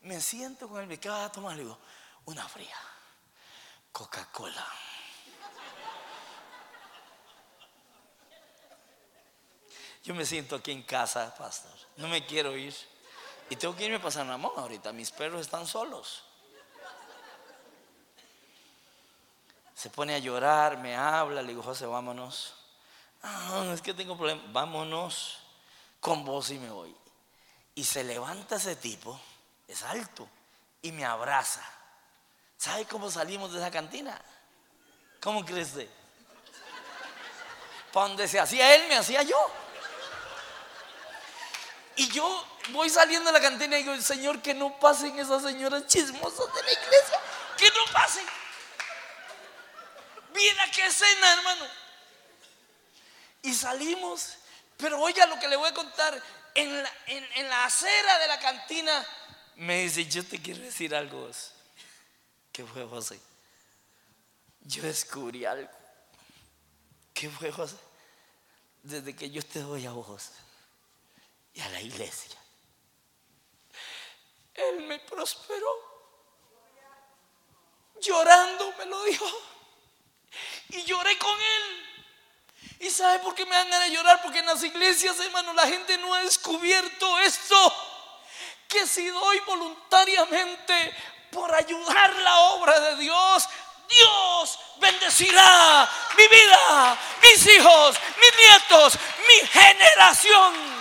[0.00, 1.54] Me siento con él, ¿qué va a tomar?
[1.54, 1.78] Le digo,
[2.24, 2.76] una fría,
[3.92, 4.66] Coca-Cola.
[10.02, 11.70] Yo me siento aquí en casa, pastor.
[11.96, 12.74] No me quiero ir.
[13.50, 14.92] Y tengo que irme para San Ramón ahorita.
[14.92, 16.24] Mis perros están solos.
[19.84, 21.42] Se pone a llorar, me habla.
[21.42, 22.54] Le digo, José, vámonos.
[23.22, 24.50] No, es que tengo problemas.
[24.50, 25.40] Vámonos
[26.00, 26.96] con vos y me voy.
[27.74, 29.20] Y se levanta ese tipo,
[29.68, 30.26] es alto,
[30.80, 31.60] y me abraza.
[32.56, 34.18] ¿Sabe cómo salimos de esa cantina?
[35.20, 35.74] ¿Cómo crees?
[37.92, 39.36] Para donde se hacía él, me hacía yo.
[41.96, 45.86] Y yo voy saliendo de la cantina y digo, Señor, que no pasen esas señoras
[45.88, 47.20] chismosas de la iglesia.
[47.58, 48.24] Que no pasen.
[50.34, 51.64] Mira qué escena, hermano.
[53.42, 54.34] Y salimos.
[54.76, 56.20] Pero oiga lo que le voy a contar.
[56.56, 56.82] En
[57.48, 59.04] la, acera de la cantina
[59.56, 61.30] me dice, yo te quiero decir algo.
[62.52, 63.20] ¿Qué fue José?
[64.60, 65.70] Yo descubrí algo.
[67.12, 67.76] ¿Qué fue José?
[68.82, 70.30] Desde que yo te doy a vos
[71.54, 72.36] y a la iglesia.
[74.54, 75.94] Él me prosperó.
[78.00, 79.26] Llorando me lo dijo.
[80.68, 81.84] Y lloré con él.
[82.80, 84.22] ¿Y sabe por qué me dan ganas de llorar?
[84.22, 87.74] Porque en las iglesias, hermano, la gente no ha descubierto esto.
[88.68, 90.94] Que si doy voluntariamente
[91.30, 93.48] por ayudar la obra de Dios,
[93.88, 100.73] Dios bendecirá mi vida, mis hijos, mis nietos, mi generación.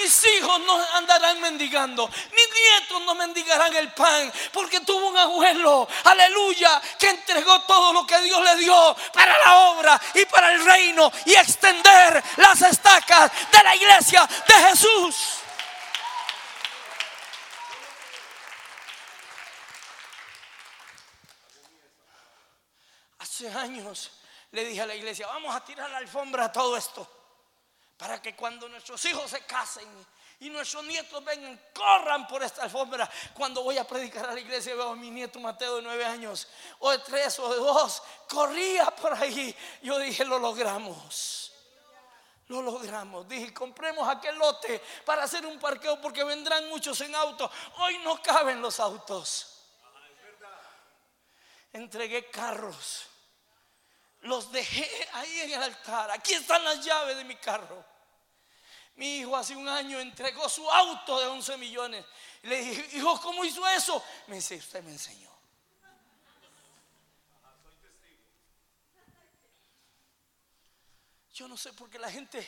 [0.00, 2.08] Mis hijos no andarán mendigando.
[2.08, 4.32] Mis nietos no mendigarán el pan.
[4.50, 9.58] Porque tuvo un abuelo, aleluya, que entregó todo lo que Dios le dio para la
[9.70, 15.16] obra y para el reino y extender las estacas de la iglesia de Jesús.
[23.18, 24.12] Hace años
[24.52, 27.19] le dije a la iglesia, vamos a tirar la alfombra a todo esto
[28.00, 29.86] para que cuando nuestros hijos se casen
[30.40, 33.08] y nuestros nietos vengan, corran por esta alfombra.
[33.34, 36.48] Cuando voy a predicar a la iglesia, veo a mi nieto Mateo de nueve años,
[36.78, 39.54] o de tres, o de dos, corría por ahí.
[39.82, 41.52] Yo dije, lo logramos.
[42.46, 43.28] Lo logramos.
[43.28, 47.50] Dije, compremos aquel lote para hacer un parqueo porque vendrán muchos en auto.
[47.80, 49.60] Hoy no caben los autos.
[51.70, 53.04] Entregué carros.
[54.22, 56.10] Los dejé ahí en el altar.
[56.12, 57.89] Aquí están las llaves de mi carro.
[59.00, 62.04] Mi hijo hace un año entregó su auto de 11 millones.
[62.42, 64.04] Le dije, hijo, ¿cómo hizo eso?
[64.26, 65.30] Me dice, usted me enseñó.
[71.32, 72.46] Yo no sé por qué la gente,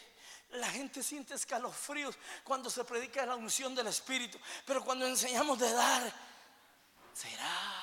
[0.51, 4.39] la gente siente escalofríos cuando se predica la unción del Espíritu.
[4.67, 6.13] Pero cuando enseñamos de dar,
[7.15, 7.83] ¿será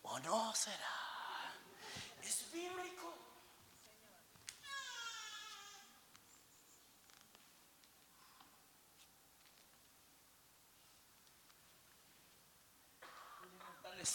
[0.00, 1.52] o no será?
[2.22, 3.28] Es bíblico.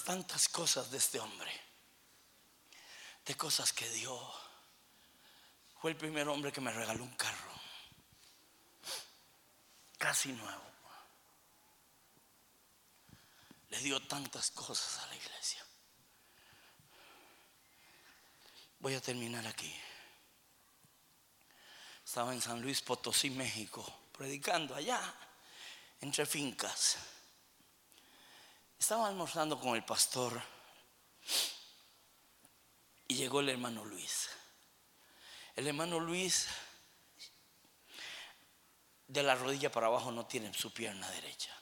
[0.02, 1.52] Tantas cosas de este hombre,
[3.26, 4.18] de cosas que dio.
[5.80, 7.52] Fue el primer hombre que me regaló un carro,
[9.98, 10.64] casi nuevo.
[13.70, 15.66] Le dio tantas cosas a la iglesia.
[18.80, 19.74] Voy a terminar aquí.
[22.06, 25.02] Estaba en San Luis Potosí, México, predicando allá,
[26.02, 26.98] entre fincas.
[28.84, 30.42] Estaba almorzando con el pastor
[33.08, 34.28] y llegó el hermano Luis.
[35.56, 36.48] El hermano Luis
[39.08, 41.58] de la rodilla para abajo no tiene su pierna derecha.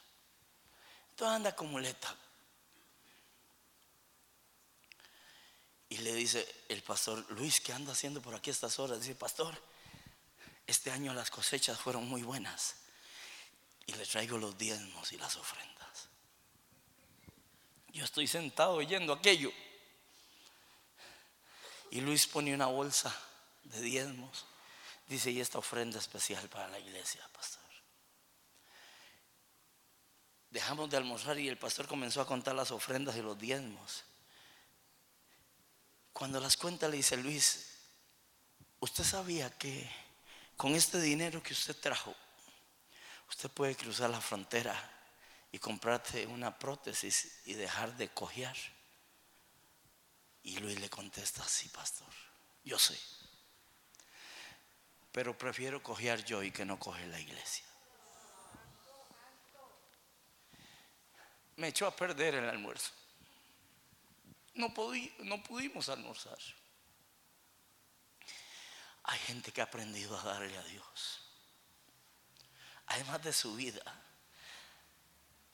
[1.11, 2.11] Entonces anda con muleta.
[5.89, 8.99] Y le dice el pastor, Luis, ¿qué anda haciendo por aquí a estas horas?
[8.99, 9.55] Dice, pastor,
[10.65, 12.77] este año las cosechas fueron muy buenas.
[13.85, 15.80] Y le traigo los diezmos y las ofrendas.
[17.93, 19.51] Yo estoy sentado oyendo aquello.
[21.89, 23.13] Y Luis pone una bolsa
[23.63, 24.45] de diezmos.
[25.07, 27.61] Dice, y esta ofrenda especial para la iglesia, pastor.
[30.49, 34.03] Dejamos de almorzar y el pastor comenzó a contar las ofrendas y los diezmos.
[36.13, 37.67] Cuando las cuenta le dice Luis,
[38.79, 39.89] usted sabía que
[40.55, 42.13] con este dinero que usted trajo,
[43.29, 45.00] usted puede cruzar la frontera
[45.51, 48.57] y comprarte una prótesis y dejar de cojear.
[50.43, 52.11] Y Luis le contesta, sí, pastor,
[52.63, 52.99] yo sé.
[55.11, 57.65] Pero prefiero cojear yo y que no coge la iglesia.
[61.57, 62.91] Me echó a perder el almuerzo
[64.53, 64.73] no,
[65.19, 66.37] no pudimos almorzar.
[69.03, 71.21] Hay gente que ha aprendido a darle a Dios.
[72.87, 73.81] Además de su vida.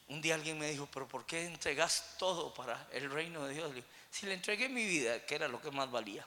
[0.08, 3.72] Un día alguien me dijo, pero ¿por qué entregas todo para el reino de Dios?
[4.10, 6.26] Si le entregué mi vida, que era lo que más valía.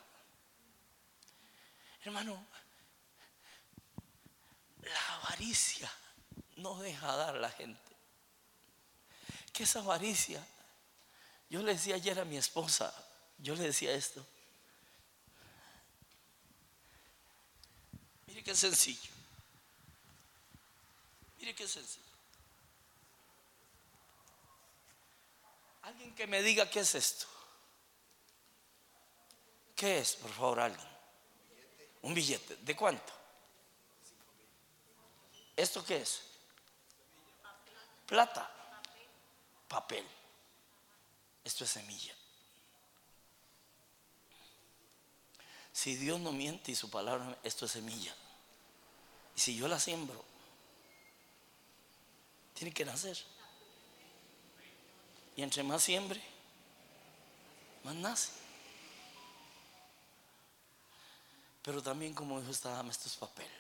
[2.05, 2.47] Hermano,
[4.83, 5.91] la avaricia
[6.57, 7.81] no deja dar a la gente.
[9.53, 10.47] ¿Qué es avaricia?
[11.49, 12.95] Yo le decía ayer a mi esposa,
[13.39, 14.25] yo le decía esto.
[18.27, 19.11] Mire qué sencillo.
[21.39, 22.10] Mire qué sencillo.
[25.83, 27.27] Alguien que me diga qué es esto.
[29.75, 30.89] ¿Qué es, por favor, alguien?
[32.03, 32.57] Un billete.
[32.57, 33.13] ¿De cuánto?
[35.57, 36.23] ¿Esto qué es?
[38.07, 38.51] Plata.
[39.69, 40.07] Papel.
[41.45, 42.15] Esto es semilla.
[45.73, 48.15] Si Dios no miente y su palabra, esto es semilla.
[49.37, 50.23] Y si yo la siembro,
[52.53, 53.17] tiene que nacer.
[55.37, 56.23] Y entre más siembre,
[57.85, 58.31] más nace.
[61.63, 63.51] Pero también, como dijo esta dama, esto es papel.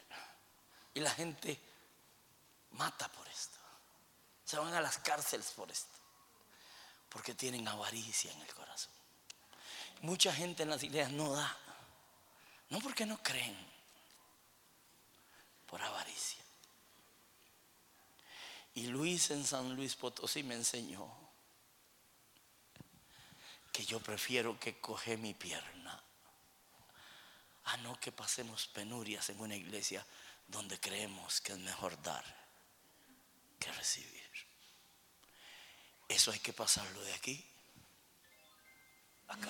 [0.95, 1.59] Y la gente
[2.73, 3.59] mata por esto.
[4.45, 6.01] Se van a las cárceles por esto
[7.11, 8.93] porque tienen avaricia en el corazón.
[10.03, 11.57] Mucha gente en las iglesias no da,
[12.71, 13.57] no porque no creen,
[15.66, 16.43] por avaricia.
[18.75, 21.20] Y Luis en San Luis Potosí me enseñó
[23.73, 26.03] que yo prefiero que coge mi pierna.
[27.64, 30.05] A no que pasemos penurias en una iglesia
[30.49, 32.25] donde creemos que es mejor dar
[33.59, 34.29] que recibir.
[36.09, 37.47] Eso hay que pasarlo de aquí
[39.29, 39.49] acá.